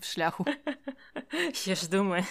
[0.02, 0.46] шляху.
[1.66, 2.24] Я ж думаю.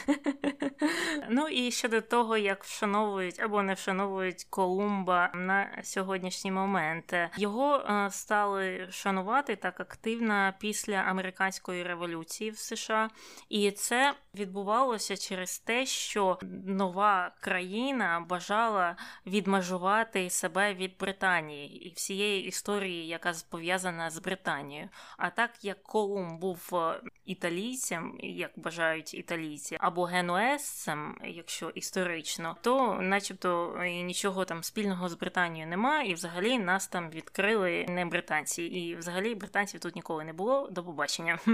[1.29, 8.11] Ну і щодо того, як вшановують або не вшановують Колумба на сьогоднішній момент, його е,
[8.11, 13.09] стали шанувати так активно після американської революції в США,
[13.49, 18.78] і це відбувалося через те, що нова країна бажала
[19.25, 24.89] відмежувати себе від Британії і всієї історії, яка пов'язана з Британією.
[25.17, 32.93] А так як Колумб був е, італійцем, як бажають італійці, або генуесцем, якщо історично, то,
[33.01, 38.63] начебто, нічого там спільного з Британією немає, і взагалі нас там відкрили не британці.
[38.63, 40.69] І взагалі британців тут ніколи не було.
[40.71, 41.39] До побачення.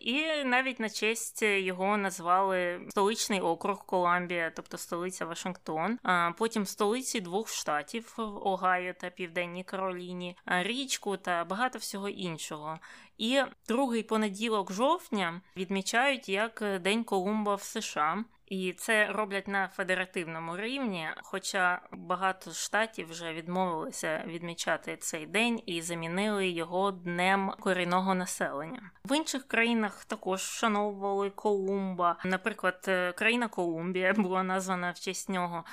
[0.00, 5.98] І навіть на честь його назвали столичний округ Коламбія, тобто столиця Вашингтон.
[6.02, 12.78] А потім столиці двох штатів Огайо та Південній Кароліні, річку та багато всього іншого.
[13.18, 18.24] І другий понеділок жовтня відмічають як День Колумба в США.
[18.46, 25.82] І це роблять на федеративному рівні, хоча багато штатів вже відмовилися відмічати цей день і
[25.82, 28.90] замінили його днем корінного населення.
[29.04, 32.16] В інших країнах також вшановували Колумба.
[32.24, 35.64] Наприклад, країна Колумбія була названа в честь нього.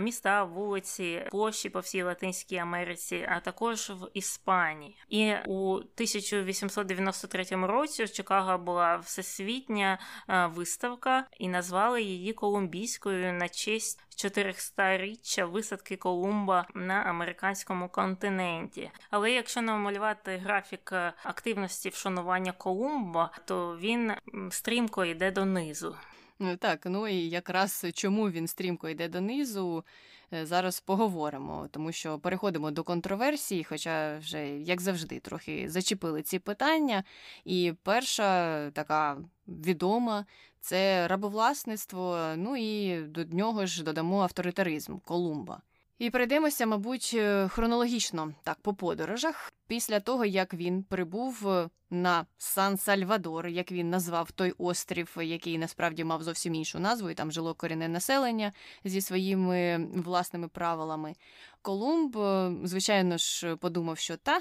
[0.00, 4.96] Міста, вулиці, площі по всій Латинській Америці, а також в Іспанії.
[5.08, 9.98] І у 1893 році в Чикаго була всесвітня
[10.28, 18.90] виставка і назвали її її колумбійською на честь 400-річчя висадки Колумба на американському континенті.
[19.10, 20.92] Але якщо намалювати графік
[21.22, 24.12] активності вшанування Колумба, то він
[24.50, 25.96] стрімко йде донизу.
[26.42, 29.84] Ну, так, ну і якраз чому він стрімко йде донизу,
[30.32, 36.38] е, зараз поговоримо, тому що переходимо до контроверсії, хоча вже, як завжди, трохи зачепили ці
[36.38, 37.04] питання.
[37.44, 39.18] І перша така
[39.48, 40.26] відома
[40.60, 45.62] це рабовласництво, ну і до нього ж додамо авторитаризм Колумба.
[46.02, 49.52] І пройдемося, мабуть, е, хронологічно так по подорожах.
[49.66, 55.58] Після того, як він прибув е, на Сан Сальвадор, як він назвав той острів, який
[55.58, 58.52] насправді мав зовсім іншу назву, і там жило корінне населення
[58.84, 61.14] зі своїми власними правилами.
[61.62, 64.40] Колумб, е, звичайно ж, подумав, що та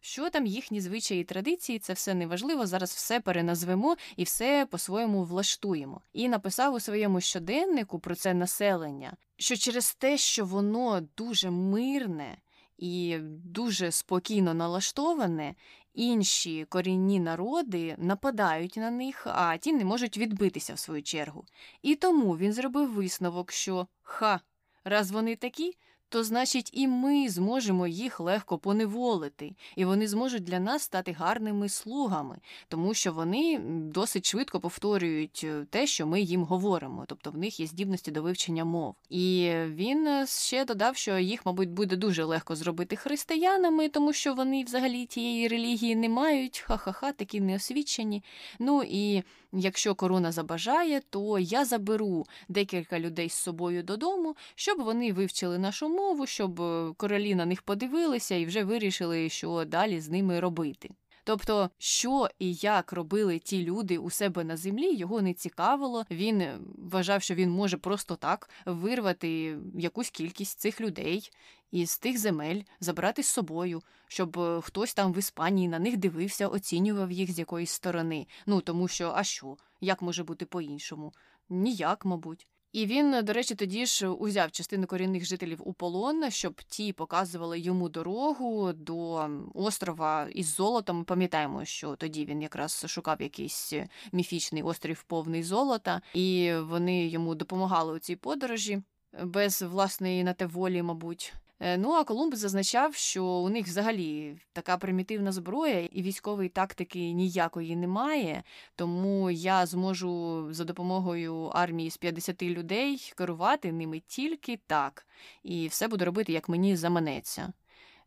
[0.00, 2.66] що там їхні звичаї і традиції, це все неважливо.
[2.66, 6.00] Зараз все переназвемо і все по-своєму влаштуємо.
[6.12, 12.36] І написав у своєму щоденнику про це населення, що через те, що воно дуже мирне
[12.78, 15.54] і дуже спокійно налаштоване,
[15.94, 21.44] інші корінні народи нападають на них, а ті не можуть відбитися в свою чергу.
[21.82, 24.40] І тому він зробив висновок, що ха,
[24.84, 25.76] раз вони такі
[26.08, 31.68] то значить і ми зможемо їх легко поневолити, і вони зможуть для нас стати гарними
[31.68, 32.38] слугами,
[32.68, 37.60] тому що вони досить швидко повторюють е, те, що ми їм говоримо, тобто в них
[37.60, 38.94] є здібності до вивчення мов.
[39.10, 44.34] І він е, ще додав, що їх, мабуть, буде дуже легко зробити християнами, тому що
[44.34, 48.24] вони взагалі тієї релігії не мають, ха-ха-ха, такі неосвічені.
[48.58, 55.12] Ну і Якщо корона забажає, то я заберу декілька людей з собою додому, щоб вони
[55.12, 60.08] вивчили нашу мову, щоб е, королі на них подивилися і вже вирішили, що далі з
[60.08, 60.90] ними робити.
[61.24, 66.04] Тобто, що і як робили ті люди у себе на землі, його не цікавило.
[66.10, 71.30] Він е, вважав, що він може просто так вирвати якусь кількість цих людей
[71.70, 76.48] із тих земель, забрати з собою, щоб е, хтось там в Іспанії на них дивився,
[76.48, 78.26] оцінював їх з якоїсь сторони.
[78.46, 79.56] Ну тому що, а що?
[79.80, 81.12] Як може бути по-іншому?
[81.48, 82.46] Ніяк, мабуть.
[82.72, 87.58] І він, до речі, тоді ж узяв частину корінних жителів у полон, щоб ті показували
[87.58, 91.04] йому дорогу до острова із золотом.
[91.04, 93.72] Пам'ятаємо, що тоді він якраз шукав якийсь
[94.12, 98.82] міфічний острів повний золота, і вони йому допомагали у цій подорожі
[99.24, 101.34] без власної на те волі, мабуть.
[101.60, 107.12] Е, ну а Колумб зазначав, що у них взагалі така примітивна зброя і військової тактики
[107.12, 108.42] ніякої немає.
[108.76, 115.06] Тому я зможу за допомогою армії з 50 людей керувати ними тільки так,
[115.42, 117.52] і все буду робити, як мені заманеться.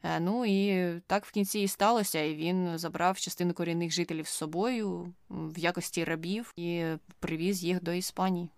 [0.04, 4.32] Е, ну і так в кінці і сталося, і він забрав частину корінних жителів з
[4.32, 6.84] собою в якості рабів і
[7.20, 8.50] привіз їх до Іспанії.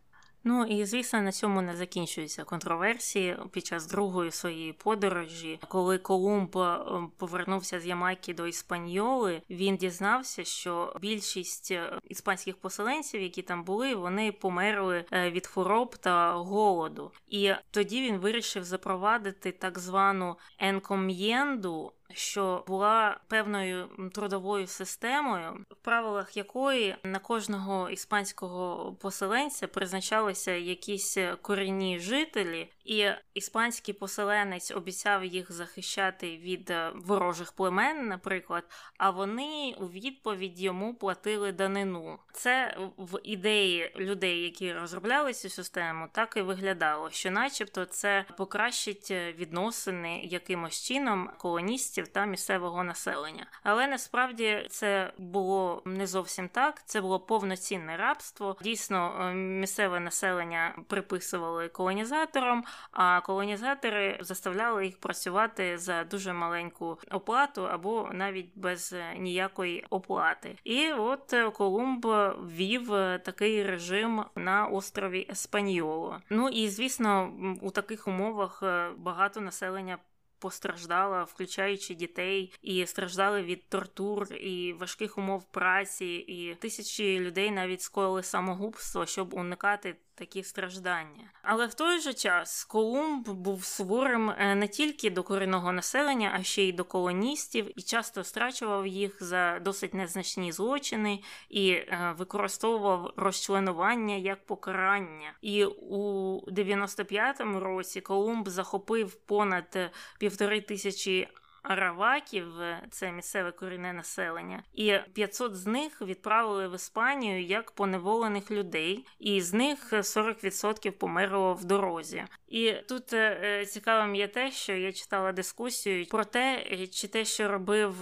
[0.44, 6.58] Ну і звісно, на цьому не закінчуються контроверсії під час другої своєї подорожі, коли Колумб
[6.58, 6.80] е,
[7.18, 13.96] повернувся з Ямайки до Іспаньоли, він дізнався, що більшість е, іспанських поселенців, які там були,
[13.96, 17.12] вони померли е, від хвороб та голоду.
[17.28, 26.38] І тоді він вирішив запровадити так звану енком'єнду що була певною трудовою системою, в правилах
[26.38, 36.38] якої на кожного іспанського поселенця призначалися якісь корінні жителі, і іспанський поселенець обіцяв їх захищати
[36.38, 38.64] від е, ворожих племен, наприклад.
[38.98, 42.20] А вони у відповідь йому платили данину.
[42.32, 49.12] Це в ідеї людей, які розробляли цю систему, так і виглядало, що, начебто, це покращить
[49.12, 53.46] відносини якимось чином колоністів та місцевого населення.
[53.64, 56.82] Але насправді це було не зовсім так.
[56.86, 58.58] Це було повноцінне рабство.
[58.62, 67.68] Дійсно, е, місцеве населення приписували колонізаторам а колонізатори заставляли їх працювати за дуже маленьку оплату
[67.68, 70.58] або навіть без ніякої оплати.
[70.64, 72.06] І от Колумб
[72.38, 72.88] ввів
[73.24, 76.22] такий режим на острові Еспаньоло.
[76.30, 78.64] Ну і звісно, у таких умовах
[78.98, 79.98] багато населення
[80.44, 87.82] постраждала, включаючи дітей, і страждали від тортур і важких умов праці, і тисячі людей навіть
[87.82, 89.96] скоїли самогубство, щоб уникати.
[90.16, 95.72] Такі страждання, але в той же час Колумб був суворим е, не тільки до корінного
[95.72, 101.20] населення, а ще й до колоністів, і часто страчував їх за досить незначні злочини
[101.50, 105.34] і е, використовував розчленування як покарання.
[105.42, 111.28] І у 95-му році Колумб захопив понад півтори тисячі
[111.64, 112.46] араваків,
[112.90, 119.42] це місцеве корінне населення, і 500 з них відправили в Іспанію як поневолених людей, і
[119.42, 122.24] з них 40% померло в дорозі.
[122.48, 127.48] І тут е, цікавим є те, що я читала дискусію про те, чи те, що
[127.48, 127.96] робив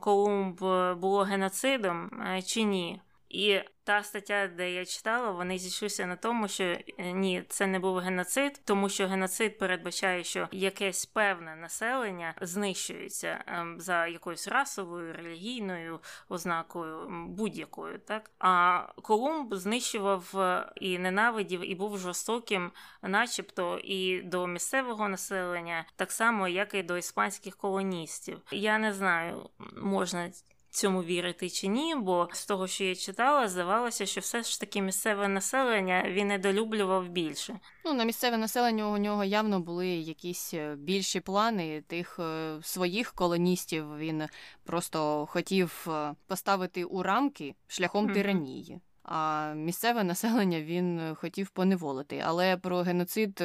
[0.00, 0.56] Колумб,
[0.98, 3.00] було геноцидом, е, чи ні.
[3.28, 7.78] І та стаття, де я читала, вони зійшлися на тому, що е, ні, це не
[7.78, 15.12] був геноцид, тому що геноцид передбачає, що якесь певне населення знищується ем, за якоюсь расовою,
[15.12, 17.98] релігійною ознакою, будь-якою.
[17.98, 22.72] Так а Колумб знищував е, і ненавидів, і був жорстоким,
[23.02, 28.40] начебто, і до місцевого населення, так само, як і до іспанських колоністів.
[28.50, 30.30] Я не знаю, можна
[30.78, 34.82] цьому вірити чи ні, бо з того, що я читала, здавалося, що все ж таки
[34.82, 37.60] місцеве населення він недолюблював більше.
[37.84, 43.12] Ну на місцеве населення у нього явно були якісь е, більші плани тих е, своїх
[43.12, 43.96] колоністів.
[43.96, 44.22] Він
[44.64, 48.14] просто хотів е, поставити у рамки шляхом mm-hmm.
[48.14, 48.80] тиранії.
[49.02, 52.22] А місцеве населення він хотів поневолити.
[52.26, 53.42] Але про геноцид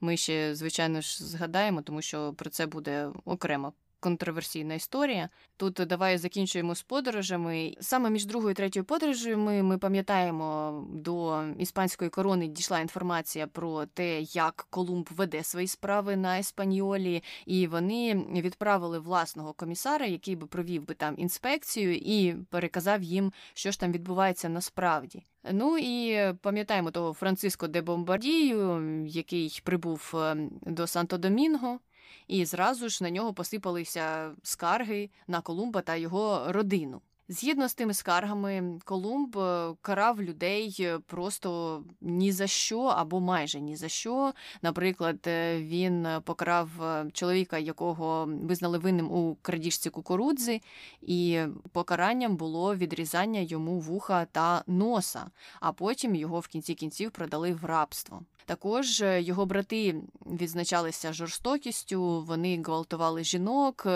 [0.00, 3.72] ми ще звичайно ж згадаємо, тому що про це буде окремо
[4.06, 5.28] контроверсійна історія.
[5.56, 7.74] Тут давай закінчуємо з подорожами.
[7.80, 14.20] Саме між другою і третьою подорожами ми пам'ятаємо, до іспанської корони дійшла інформація про те,
[14.20, 20.86] як Колумб веде свої справи на Еспаньолі, і вони відправили власного комісара, який би провів
[20.86, 25.22] би там інспекцію, і переказав їм, що ж там відбувається насправді.
[25.52, 31.78] Ну і пам'ятаємо того Франциско де Бомбардію, який прибув ем, до Санто Домінго
[32.26, 37.00] і зразу ж на нього посипалися скарги на Колумба та його родину.
[37.28, 43.60] Згідно з тими скаргами, Колумб е, карав людей е, просто ні за що або майже
[43.60, 44.32] ні за що.
[44.62, 46.68] Наприклад, е, він покарав
[47.12, 50.60] чоловіка, якого визнали винним у крадіжці кукурудзи,
[51.02, 51.40] і
[51.72, 55.26] покаранням було відрізання йому вуха та носа,
[55.60, 58.22] а потім його в кінці кінців продали в рабство.
[58.46, 59.94] Також е, його брати
[60.26, 63.86] відзначалися жорстокістю, вони гвалтували жінок.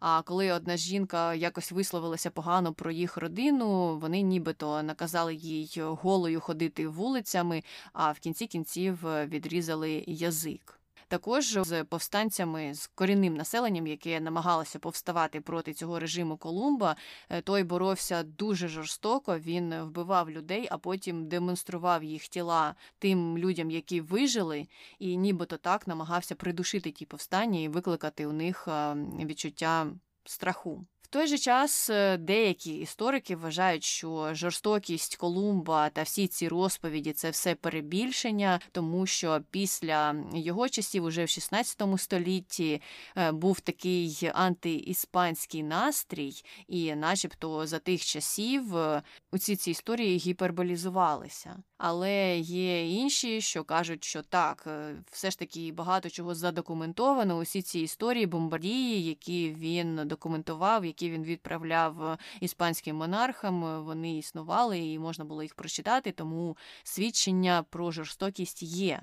[0.00, 6.40] А коли одна жінка якось висловилася погано про їх родину, вони нібито наказали їй голою
[6.40, 7.62] ходити вулицями,
[7.92, 10.77] а в кінці кінців відрізали язик.
[11.08, 16.96] Також з повстанцями з корінним населенням, яке намагалося повставати проти цього режиму Колумба,
[17.28, 19.38] е, той боровся дуже жорстоко.
[19.38, 24.66] Він вбивав людей, а потім демонстрував їх тіла тим людям, які вижили,
[24.98, 28.68] і нібито так намагався придушити ті повстання і викликати у них
[29.24, 29.86] відчуття
[30.24, 37.12] страху той же час е, деякі історики вважають, що жорстокість Колумба та всі ці розповіді
[37.12, 42.82] це все перебільшення, тому що після його часів, уже в 16 столітті,
[43.16, 46.32] е, був такий антиіспанський настрій,
[46.68, 49.02] і, начебто, за тих часів е,
[49.32, 51.56] усі ці історії гіперболізувалися.
[51.78, 54.66] Але є інші, що кажуть, що так,
[55.10, 57.38] все ж таки багато чого задокументовано.
[57.38, 64.18] Усі ці історії бомбардії, які він документував які він відправляв е, іспанським монархам, е, вони
[64.18, 69.02] існували і можна було їх прочитати, тому свідчення про жорстокість є.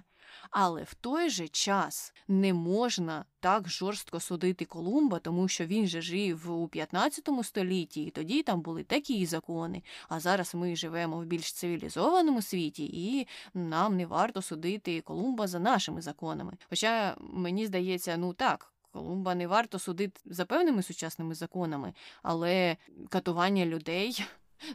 [0.49, 6.02] Але в той же час не можна так жорстко судити Колумба, тому що він же
[6.02, 9.84] жив у 15 столітті, і тоді там були такі закони.
[10.10, 15.60] А зараз ми живемо в більш цивілізованому світі, і нам не варто судити Колумба за
[15.60, 16.53] нашими законами.
[16.70, 18.72] Хоча мені здається, ну так.
[18.91, 21.94] Колумба не варто судити за певними сучасними законами,
[22.24, 22.78] але
[23.10, 24.26] катування людей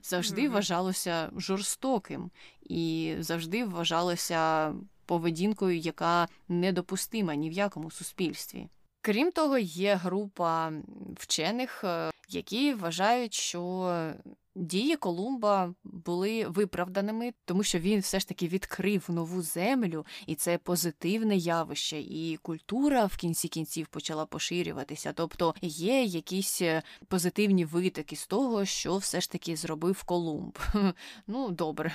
[0.02, 0.52] завжди mm-hmm.
[0.52, 2.30] вважалося жорстоким
[2.62, 4.74] і завжди вважалося
[5.10, 8.68] поведінкою, яка недопустима ні в якому суспільстві.
[9.02, 10.72] Крім того, є група
[11.16, 14.14] вчених, е, які вважають, що
[14.54, 20.58] дії Колумба були виправданими, тому що він все ж таки відкрив нову землю, і це
[20.58, 25.12] позитивне явище, і культура в кінці кінців почала поширюватися.
[25.12, 30.58] Тобто є якісь е, позитивні витоки з того, що все ж таки зробив Колумб.
[31.26, 31.92] Ну добре,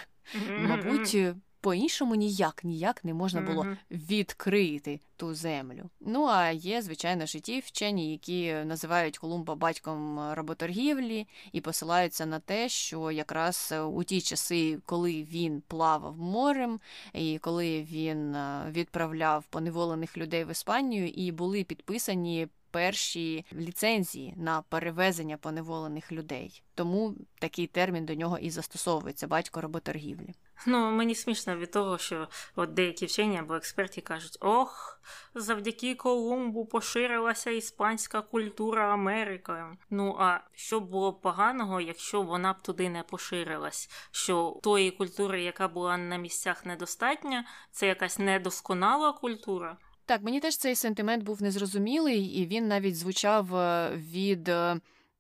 [0.60, 1.18] мабуть
[1.66, 3.78] по-іншому ніяк ніяк не можна було mm-hmm.
[3.92, 5.90] відкрити ту землю.
[6.00, 12.26] Ну а є, звичайно, ж і ті вчені, які називають Колумба батьком работоргівлі і посилаються
[12.26, 16.80] на те, що якраз у ті часи, коли він плавав морем,
[17.14, 24.62] і коли він е, відправляв поневолених людей в Іспанію, і були підписані перші ліцензії на
[24.62, 26.64] перевезення поневолених людей.
[26.76, 30.34] Тому такий термін до нього і застосовується батько роботоргівлі.
[30.66, 35.00] Ну мені смішно від того, що от деякі вчені або експерти кажуть: ох,
[35.36, 39.78] завдяки Колумбу поширилася іспанська культура Америкою.
[39.90, 43.90] Ну а що було б поганого, якщо вона б туди не поширилась?
[44.12, 49.78] Що тої культури, яка була на місцях недостатня, це якась недосконала культура.
[50.06, 54.80] Так, мені теж цей сентимент був незрозумілий, і він навіть звучав е, від е,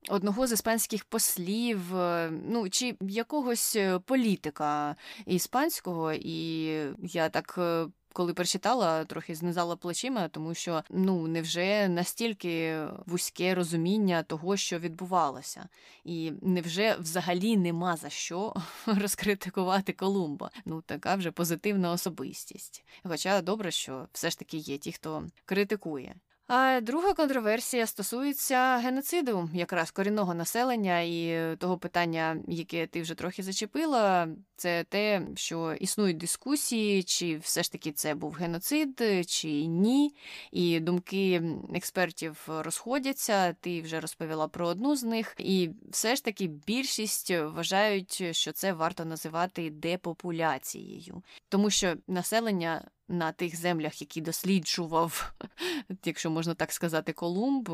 [0.10, 4.96] одного з іспанських послів, е, ну чи якогось політика
[5.26, 6.66] іспанського, і
[7.02, 7.60] я так
[8.16, 15.68] коли прочитала, трохи знизала плечима, тому що ну невже настільки вузьке розуміння того, що відбувалося,
[16.04, 18.54] і невже взагалі нема за що
[18.86, 20.52] розкритикувати Колумба?
[20.66, 22.86] Ну така вже позитивна особистість.
[23.04, 26.16] Хоча добре, що все ж таки є ті, хто критикує.
[26.48, 33.44] А друга контроверсія стосується геноциду, якраз корінного населення і того питання, яке ти вже трохи
[33.44, 40.16] зачепила, це те, що існують дискусії, чи все ж таки це був геноцид, чи ні.
[40.52, 41.42] І думки
[41.76, 43.54] експертів розходяться.
[43.54, 48.74] Ти вже розповіла про одну з них, і все ж таки більшість вважають, що це
[48.74, 55.34] варто називати депопуляцією, тому що населення на тих землях, які досліджував,
[56.06, 57.70] якщо можна так сказати, Колумб,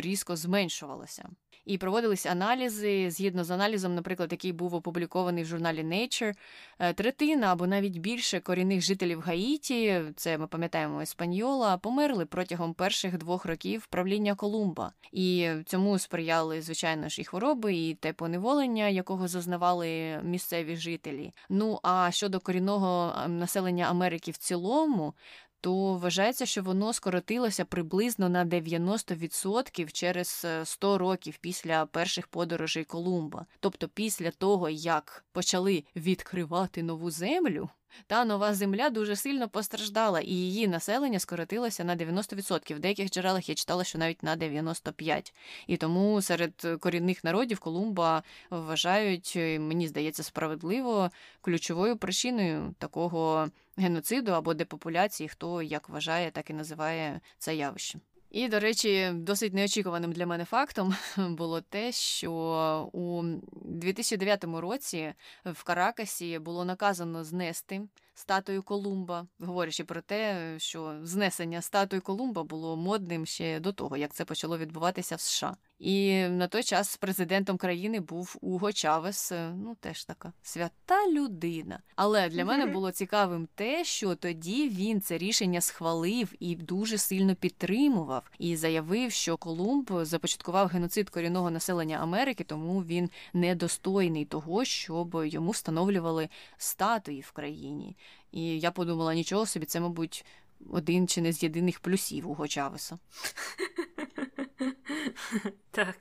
[0.00, 1.28] різко зменшувалося.
[1.64, 3.10] І проводились аналізи.
[3.10, 6.34] Згідно з аналізом, наприклад, який був опублікований в журналі Nature,
[6.78, 13.18] е, третина або навіть більше корінних жителів Гаїті, це ми пам'ятаємо Еспаньола, померли протягом перших
[13.18, 14.92] двох років правління Колумба.
[15.12, 21.32] І цьому сприяли, звичайно ж, і хвороби, і те поневолення, якого зазнавали місцеві жителі.
[21.48, 25.14] Ну а щодо корінного населення Америки в цілому,
[25.62, 32.84] то вважається, що воно скоротилося приблизно на 90% через 100 е, років після перших подорожей
[32.84, 33.46] Колумба.
[33.60, 37.68] Тобто, після того, як почали відкривати нову землю,
[38.06, 42.74] Та нова земля дуже сильно постраждала, і її населення скоротилося на 90%.
[42.74, 45.32] В деяких джерелах я читала, що навіть на 95%.
[45.66, 51.10] І тому серед корінних народів Колумба вважають, мені здається, справедливо
[51.40, 57.98] ключовою причиною такого геноциду або депопуляції, хто як вважає, так і називає це явище.
[58.32, 63.22] І, до речі, досить неочікуваним для мене фактом було те, що у
[63.52, 65.14] 2009 році
[65.44, 67.82] в Каракасі було наказано знести
[68.14, 74.14] статую Колумба, говорячи про те, що знесення статуї Колумба було модним ще до того, як
[74.14, 75.56] це почало відбуватися в США.
[75.82, 81.80] І на той час президентом країни був Уго Чавес, е, ну теж така свята людина.
[81.96, 87.34] Але для мене було цікавим те, що тоді він це рішення схвалив і дуже сильно
[87.34, 95.22] підтримував, і заявив, що Колумб започаткував геноцид корінного населення Америки, тому він недостойний того, щоб
[95.24, 97.96] йому встановлювали статуї в країні.
[98.32, 100.24] І я подумала, нічого собі, це, мабуть,
[100.70, 102.98] один чи не з єдиних плюсів Уго Чавеса.
[105.70, 105.96] Так.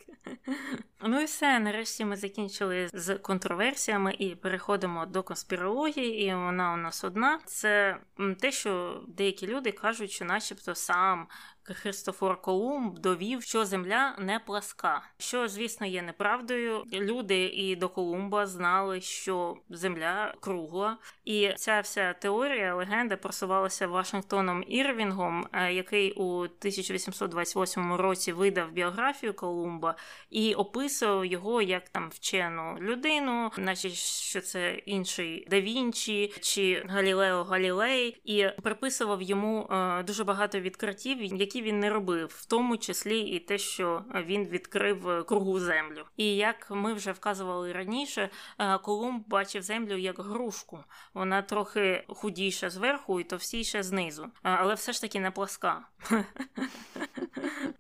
[1.01, 1.59] Ну і все.
[1.59, 7.39] Нарешті ми закінчили з контроверсіями і переходимо до конспірології, і вона у нас одна.
[7.45, 7.97] Це
[8.39, 11.27] те, що деякі люди кажуть, що, начебто, сам
[11.63, 16.83] Христофор Колумб довів, що земля не пласка, що, звісно, є неправдою.
[16.93, 24.63] Люди і до Колумба знали, що земля кругла, і ця вся теорія легенда просувалася Вашингтоном
[24.67, 29.95] Ірвінгом, е, який у 1828 році видав біографію Колумба
[30.29, 37.43] і описував його як там вчену людину, наче що це інший да Вінчі чи Галілео
[37.43, 43.19] Галілей, і приписував йому е, дуже багато відкриттів, які він не робив, в тому числі
[43.19, 46.05] і те, що він відкрив кругу землю.
[46.17, 50.83] І як ми вже вказували раніше, е, Колумб бачив землю як грушку.
[51.13, 55.81] Вона трохи худіша зверху і товстіша знизу, е, але все ж таки не пласка.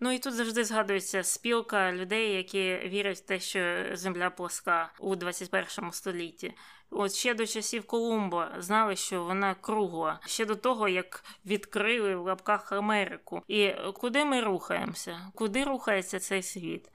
[0.03, 5.15] Ну і тут завжди згадується спілка людей, які вірять в те, що земля пласка у
[5.15, 6.53] 21 столітті.
[6.89, 12.25] От ще до часів Колумба знали, що вона кругла, ще до того, як відкрили в
[12.25, 13.41] лапках Америку.
[13.47, 15.31] І куди ми рухаємося?
[15.35, 16.89] Куди рухається цей світ?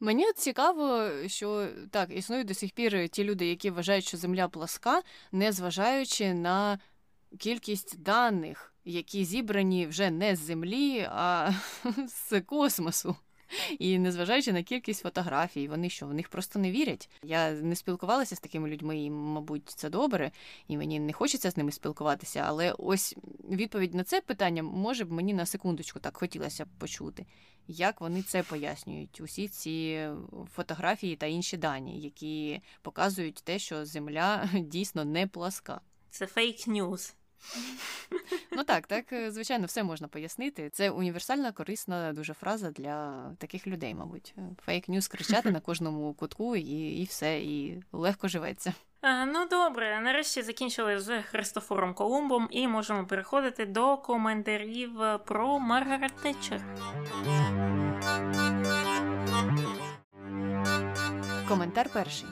[0.00, 5.02] Мені цікаво, що так існують до сих пір ті люди, які вважають, що земля пласка,
[5.32, 6.78] не зважаючи на
[7.38, 11.52] кількість даних, які зібрані вже не з землі, а
[12.08, 13.16] з космосу.
[13.78, 17.10] І незважаючи на кількість фотографій, вони що в них просто не вірять.
[17.22, 20.30] Я не спілкувалася з такими людьми, і, мабуть, це добре,
[20.68, 22.44] і мені не хочеться з ними спілкуватися.
[22.46, 23.16] Але ось
[23.50, 27.26] відповідь на це питання може б мені на секундочку так хотілося б почути.
[27.68, 29.20] Як вони це пояснюють?
[29.20, 30.08] Усі ці
[30.54, 35.80] фотографії та інші дані, які показують те, що земля дійсно не пласка.
[36.10, 37.14] Це фейк ньюз.
[38.56, 40.70] Ну так, так, е, звичайно, все можна пояснити.
[40.70, 44.34] Це універсальна, корисна дуже фраза для таких людей, мабуть.
[44.64, 48.72] Фейк ньюс кричати на кожному кутку і і все, і легко живеться.
[49.00, 54.90] А, Ну добре, нарешті закінчили з Христофором Колумбом і можемо переходити до коментарів
[55.24, 56.60] про Маргарет Тетчер.
[61.48, 62.28] Коментар перший.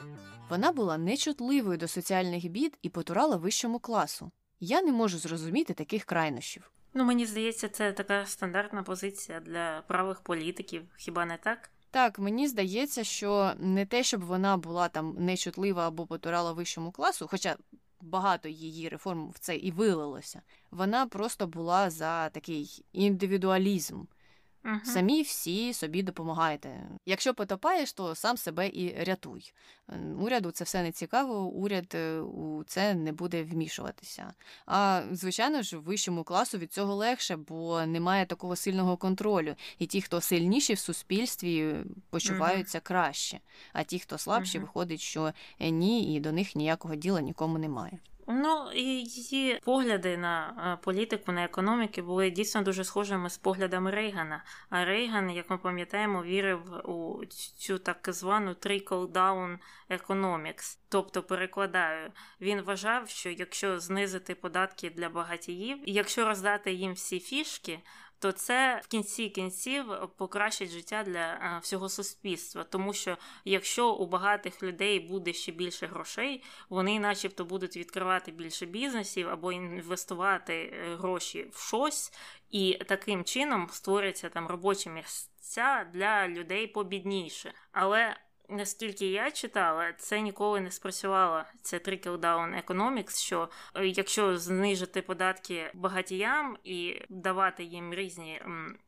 [0.49, 4.31] Вона була нечутливою до соціальних бід і потурала вищому класу.
[4.65, 6.71] Я не можу зрозуміти таких крайнощів.
[6.93, 11.69] Ну, мені здається, це така стандартна позиція для правих політиків, хіба не так?
[11.91, 17.27] Так, мені здається, що не те, щоб вона була там нечутлива або потурала вищому класу,
[17.31, 17.55] хоча
[18.01, 20.41] багато її реформ в це і вилилося.
[20.71, 24.03] Вона просто була за такий індивідуалізм.
[24.65, 24.75] Угу.
[24.83, 26.89] Самі всі собі допомагаєте.
[27.05, 29.53] Якщо потопаєш, то сам себе і рятуй.
[30.19, 34.33] Уряду це все не цікаво, уряд е, у це не буде вмішуватися.
[34.65, 39.55] А звичайно ж, вищому класу від цього легше, бо немає такого сильного контролю.
[39.79, 41.75] І ті, хто сильніші в суспільстві,
[42.09, 42.83] почуваються угу.
[42.83, 43.39] краще.
[43.73, 44.67] А ті, хто слабші, угу.
[44.67, 47.99] виходить, що е, ні, і до них ніякого діла нікому немає.
[48.27, 54.43] Ну її погляди на е, політику, на економіки були дійсно дуже схожими з поглядами Рейгана.
[54.69, 57.25] А Рейган, як ми пам'ятаємо, вірив у
[57.57, 59.57] цю так звану trickle-down
[59.89, 60.77] economics.
[60.89, 67.19] Тобто, перекладаю, він вважав, що якщо знизити податки для багатіїв, і якщо роздати їм всі
[67.19, 67.79] фішки,
[68.23, 69.85] то це в кінці кінців
[70.17, 72.63] покращить життя для е, всього суспільства.
[72.63, 78.65] Тому що якщо у багатих людей буде ще більше грошей, вони, начебто, будуть відкривати більше
[78.65, 82.13] бізнесів або інвестувати е, гроші в щось,
[82.49, 87.53] і таким чином створяться там робочі місця для людей побідніше.
[87.71, 88.15] Але
[88.49, 91.43] Наскільки я читала, це ніколи не спрацювало.
[91.61, 98.41] Це trickle-down economics, що е, якщо знижити податки багатіям і давати їм різні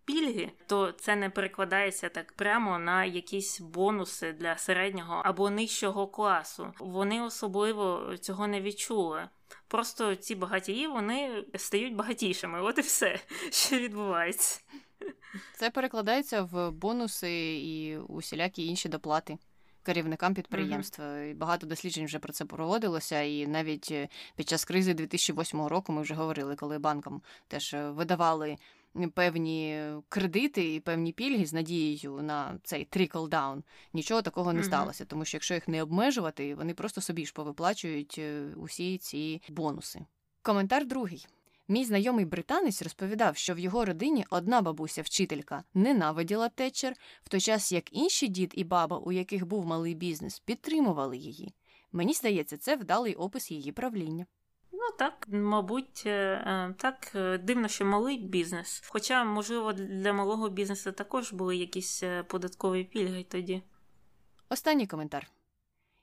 [0.05, 6.73] пільги, то це не перекладається так прямо на якісь бонуси для середнього або нижчого класу.
[6.79, 9.29] Вони особливо цього не відчули.
[9.67, 12.61] Просто ці багатії вони стають багатішими.
[12.61, 13.19] От і все,
[13.51, 14.61] що відбувається.
[15.53, 19.37] Це перекладається в бонуси і усілякі інші доплати
[19.85, 21.01] керівникам підприємств.
[21.01, 21.35] Uh-huh.
[21.35, 26.01] Багато досліджень вже про це проводилося, і навіть е, під час кризи 2008 року ми
[26.01, 28.57] вже говорили, коли банкам теж е, видавали.
[29.13, 33.61] Певні кредити і певні пільги з надією на цей trickle-down,
[33.93, 34.63] нічого такого не mm-hmm.
[34.63, 39.41] сталося, тому що якщо їх не обмежувати, вони просто собі ж повиплачують е, усі ці
[39.49, 40.05] бонуси.
[40.41, 41.27] Коментар другий.
[41.67, 46.93] Мій знайомий британець розповідав, що в його родині одна бабуся, вчителька, ненавиділа Тетчер,
[47.23, 51.53] в той час як інші дід і баба, у яких був малий бізнес, підтримували її.
[51.91, 54.25] Мені здається, це вдалий опис її правління.
[54.71, 58.83] Ну так, мабуть, е, е, так е, дивно, що малий бізнес.
[58.87, 63.61] Хоча, можливо, для малого бізнесу також були якісь податкові пільги тоді.
[64.49, 65.27] Останній коментар.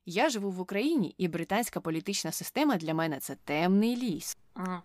[0.06, 4.36] Я живу в Україні, і британська політична система для мене це темний ліс.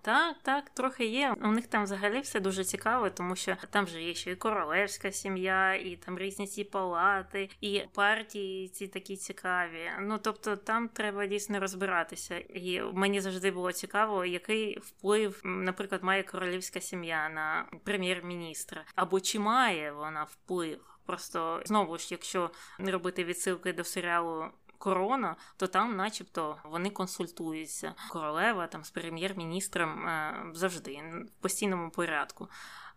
[0.01, 1.35] Так, так, трохи є.
[1.43, 5.11] У них там взагалі все дуже цікаво, тому що там же є ще і королевська
[5.11, 9.91] сім'я, і там різні ці палати, і партії ці такі цікаві.
[9.99, 12.37] Ну тобто там треба дійсно розбиратися.
[12.37, 19.39] І мені завжди було цікаво, який вплив, наприклад, має королівська сім'я на прем'єр-міністра, або чи
[19.39, 20.97] має вона вплив.
[21.05, 24.45] Просто знову ж, якщо не робити відсилки до серіалу
[24.77, 27.93] корона, то там, начебто, вони консультуються.
[28.09, 32.47] Королева там з прем'єр-міністром е, завжди в постійному порядку.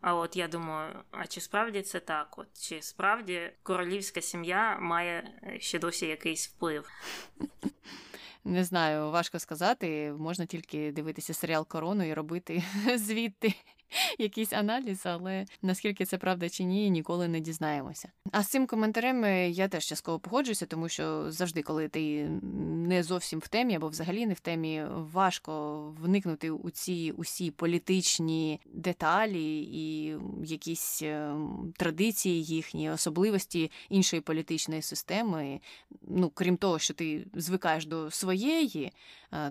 [0.00, 2.38] А от я думаю, а чи справді це так?
[2.38, 6.88] От Чи справді королівська сім'я має е, ще досі якийсь вплив?
[8.44, 10.12] Не знаю, важко сказати.
[10.18, 12.62] Можна тільки дивитися серіал Корону і робити
[12.96, 13.54] звідти
[14.18, 18.08] якийсь аналіз, але наскільки це правда чи ні, ніколи не дізнаємося.
[18.32, 22.28] А з цим коментарем е, я теж частково погоджуюся, тому що завжди, коли ти
[22.88, 28.60] не зовсім в темі або взагалі не в темі, важко вникнути у ці усі політичні
[28.66, 31.34] деталі і якісь е,
[31.76, 35.60] традиції їхні, особливості іншої політичної системи.
[36.02, 38.92] Ну, крім того, що ти звикаєш до своєї,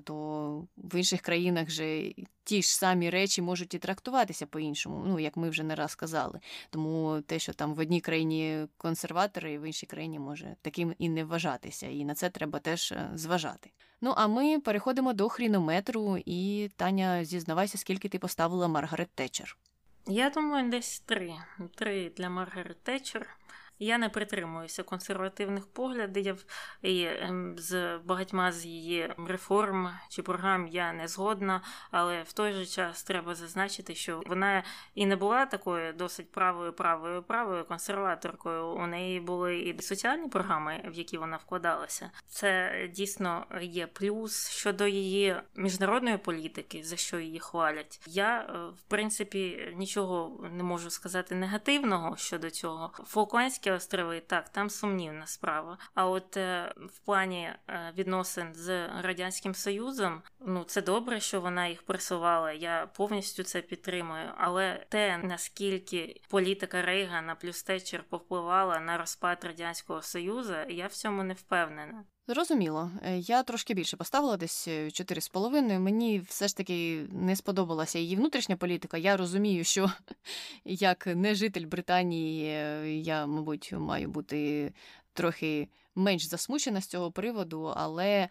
[0.04, 5.38] то в інших країнах же ті ж самі речі можуть і трактуватися по-іншому, ну як
[5.38, 6.40] ми вже не раз казали.
[6.70, 11.24] Тому те, що там в одній країні консерватори, в іншій країні може таким і не
[11.24, 13.72] вважатися, і на це треба теж е, зважати.
[14.02, 19.58] Ну а ми переходимо до хрінометру, і Таня, зізнавайся, скільки ти поставила Маргарет Тетчер.
[20.08, 21.34] Я думаю, десь три.
[21.76, 23.38] Три для Маргарет Тетчер.
[23.80, 26.46] Я не притримуюся консервативних поглядів,
[26.82, 31.62] і ем, з багатьма з її реформ чи програм я не згодна,
[31.92, 34.64] але в той же час треба зазначити, що вона
[34.96, 38.68] і не була такою досить правою, правою, правою консерваторкою.
[38.68, 42.12] У неї були і соціальні програми, в які вона вкладалася.
[42.28, 48.02] Це дійсно є плюс щодо її міжнародної політики, за що її хвалять.
[48.08, 52.92] Я е, в принципі нічого не можу сказати негативного щодо цього.
[53.06, 55.78] Фолкландські Британські острови, так, там сумнівна справа.
[55.94, 61.68] А от е, в плані е, відносин з Радянським Союзом, ну це добре, що вона
[61.68, 62.52] їх пресувала.
[62.52, 64.32] Я повністю це підтримую.
[64.38, 71.24] Але те, наскільки політика Рейгана плюс Тетчер повпливала на розпад Радянського Союзу, я в цьому
[71.24, 72.04] не впевнена.
[72.30, 75.72] Зрозуміло, е, я трошки більше поставила десь 4,5.
[75.72, 78.98] Е, Мені все ж таки не сподобалася її внутрішня політика.
[78.98, 79.92] Я розумію, що
[80.66, 84.72] як не житель Британії, е, я, мабуть, маю бути
[85.14, 85.68] трохи
[86.00, 88.30] менш засмучена з цього приводу, але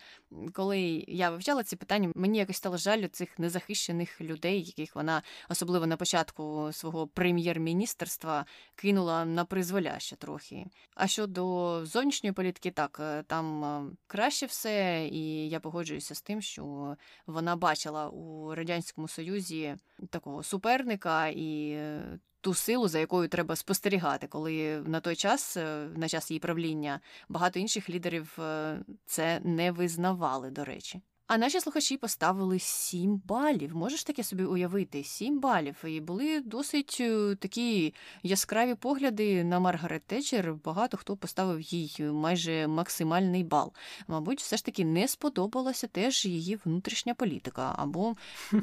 [0.52, 5.86] коли я вивчала ці питання, мені якось стало жаль цих незахищених людей, яких вона особливо
[5.86, 10.66] на початку свого прем'єр-міністерства кинула на призволяще трохи.
[10.94, 16.42] А щодо зовнішньої політики, так е, там е, краще все, і я погоджуюся з тим,
[16.42, 16.96] що
[17.26, 19.76] вона бачила у радянському союзі
[20.10, 25.88] такого суперника і е, ту силу, за якою треба спостерігати, коли на той час, е,
[25.96, 31.00] на час її правління, багато інших лідерів е, це не визнавали, до речі.
[31.28, 33.76] А наші слухачі поставили сім балів.
[33.76, 35.04] Можеш таке собі уявити?
[35.04, 35.76] Сім балів.
[35.84, 40.54] І були досить е, такі яскраві погляди на Маргарет Тетчер.
[40.64, 43.72] Багато хто поставив їй майже максимальний бал.
[44.06, 48.16] Мабуть, все ж таки не сподобалася теж її внутрішня політика, або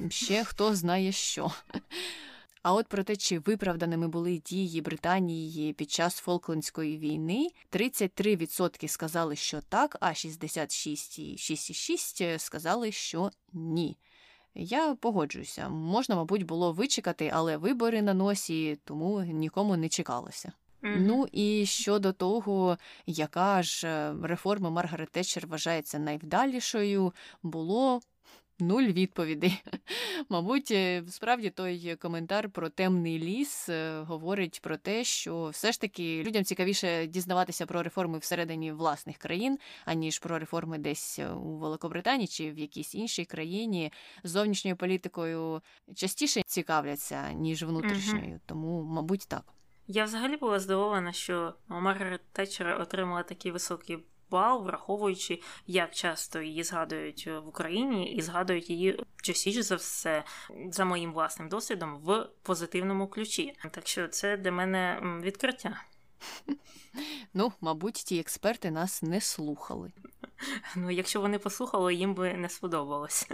[0.10, 1.52] ще хто знає що.
[2.66, 9.36] А от про те, чи виправданими були дії Британії під час Фолклендської війни, 33% сказали,
[9.36, 13.98] що так, а 66,6% сказали, що ні.
[14.56, 20.52] Я погоджуюся, можна, мабуть, було вичекати, але вибори на носі, тому нікому не чекалося.
[20.82, 27.14] Ну і щодо того, яка ж е, реформа Маргарет Тетчер вважається найвдалішою,
[27.44, 28.02] було
[28.60, 29.64] нуль відповідей.
[30.30, 35.82] Мабуть, е, справді той коментар про темний ліс е, говорить про те, що все ж
[35.82, 41.58] таки людям цікавіше дізнаватися про реформи всередині власних країн, аніж про реформи десь е, у
[41.58, 43.92] Великобританії чи в якійсь іншій країні.
[44.24, 45.62] Зовнішньою політикою
[45.96, 48.40] частіше цікавляться, ніж внутрішньою.
[48.46, 49.44] Тому, мабуть, так.
[49.88, 53.98] Я взагалі була здивована, що Маргарет Тетчер отримала такий високий
[54.32, 60.24] бал, враховуючи, як часто її згадують в Україні, і згадують її частіше за все,
[60.72, 63.54] за моїм власним досвідом, в позитивному ключі.
[63.72, 65.82] Так що це для мене відкриття.
[67.34, 69.92] Ну, мабуть, ті експерти нас не слухали.
[70.76, 73.30] Ну, якщо вони послухали, їм би не сподобалось.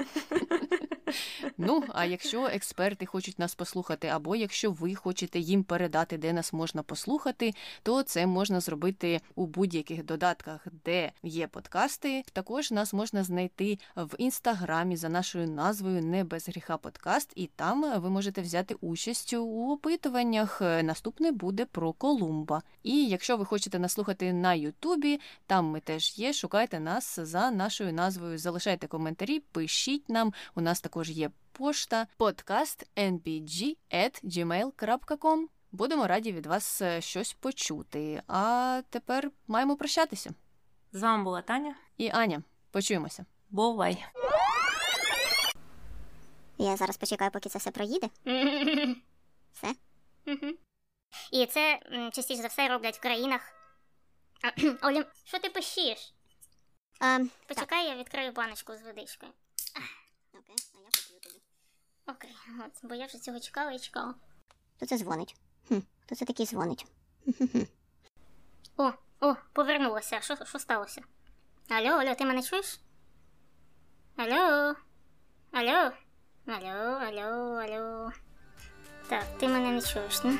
[1.57, 6.53] Ну, а якщо експерти хочуть нас послухати, або якщо ви хочете їм передати, де нас
[6.53, 12.23] можна послухати, то це можна зробити у будь-яких додатках, де є подкасти.
[12.33, 18.01] Також нас можна знайти в інстаграмі за нашою назвою Не без гріха подкаст, і там
[18.01, 20.61] ви можете взяти участь у опитуваннях.
[20.61, 22.61] Наступне буде про Колумба.
[22.83, 26.33] І якщо ви хочете нас слухати на Ютубі, там ми теж є.
[26.33, 28.37] Шукайте нас за нашою назвою.
[28.37, 30.33] Залишайте коментарі, пишіть нам.
[30.55, 35.45] У нас також є пошта подкаст npg.gmail.com.
[35.71, 38.23] Будемо раді від вас е, щось почути.
[38.27, 40.33] А тепер маємо прощатися.
[40.93, 41.75] З вами була Таня.
[41.97, 43.25] І Аня, почуємося.
[43.49, 44.05] Бувай!
[46.57, 48.09] Я зараз почекаю, поки це все проїде.
[49.53, 49.75] Все?
[51.31, 51.79] І це
[52.13, 53.41] частіше за все роблять в країнах.
[54.81, 56.13] Олі, що ти пишеш?
[56.99, 59.31] А, Почекай, я відкрию баночку з водичкою.
[60.41, 61.41] Окей, а я поп'ю тоді.
[62.07, 62.35] Окей,
[62.65, 64.15] от, бо я вже цього чекала і чекала.
[64.75, 65.35] Хто це дзвонить?
[65.67, 66.85] Хм, хто це такий дзвонить?
[68.77, 70.21] О, о, повернулася.
[70.21, 71.01] Що, що сталося?
[71.69, 72.79] Алло, алло, ти мене чуєш?
[74.15, 74.75] Алло.
[75.51, 75.91] Алло.
[76.45, 78.11] Алло, алло, алло.
[79.09, 80.39] Так, ти мене не чуєш, не?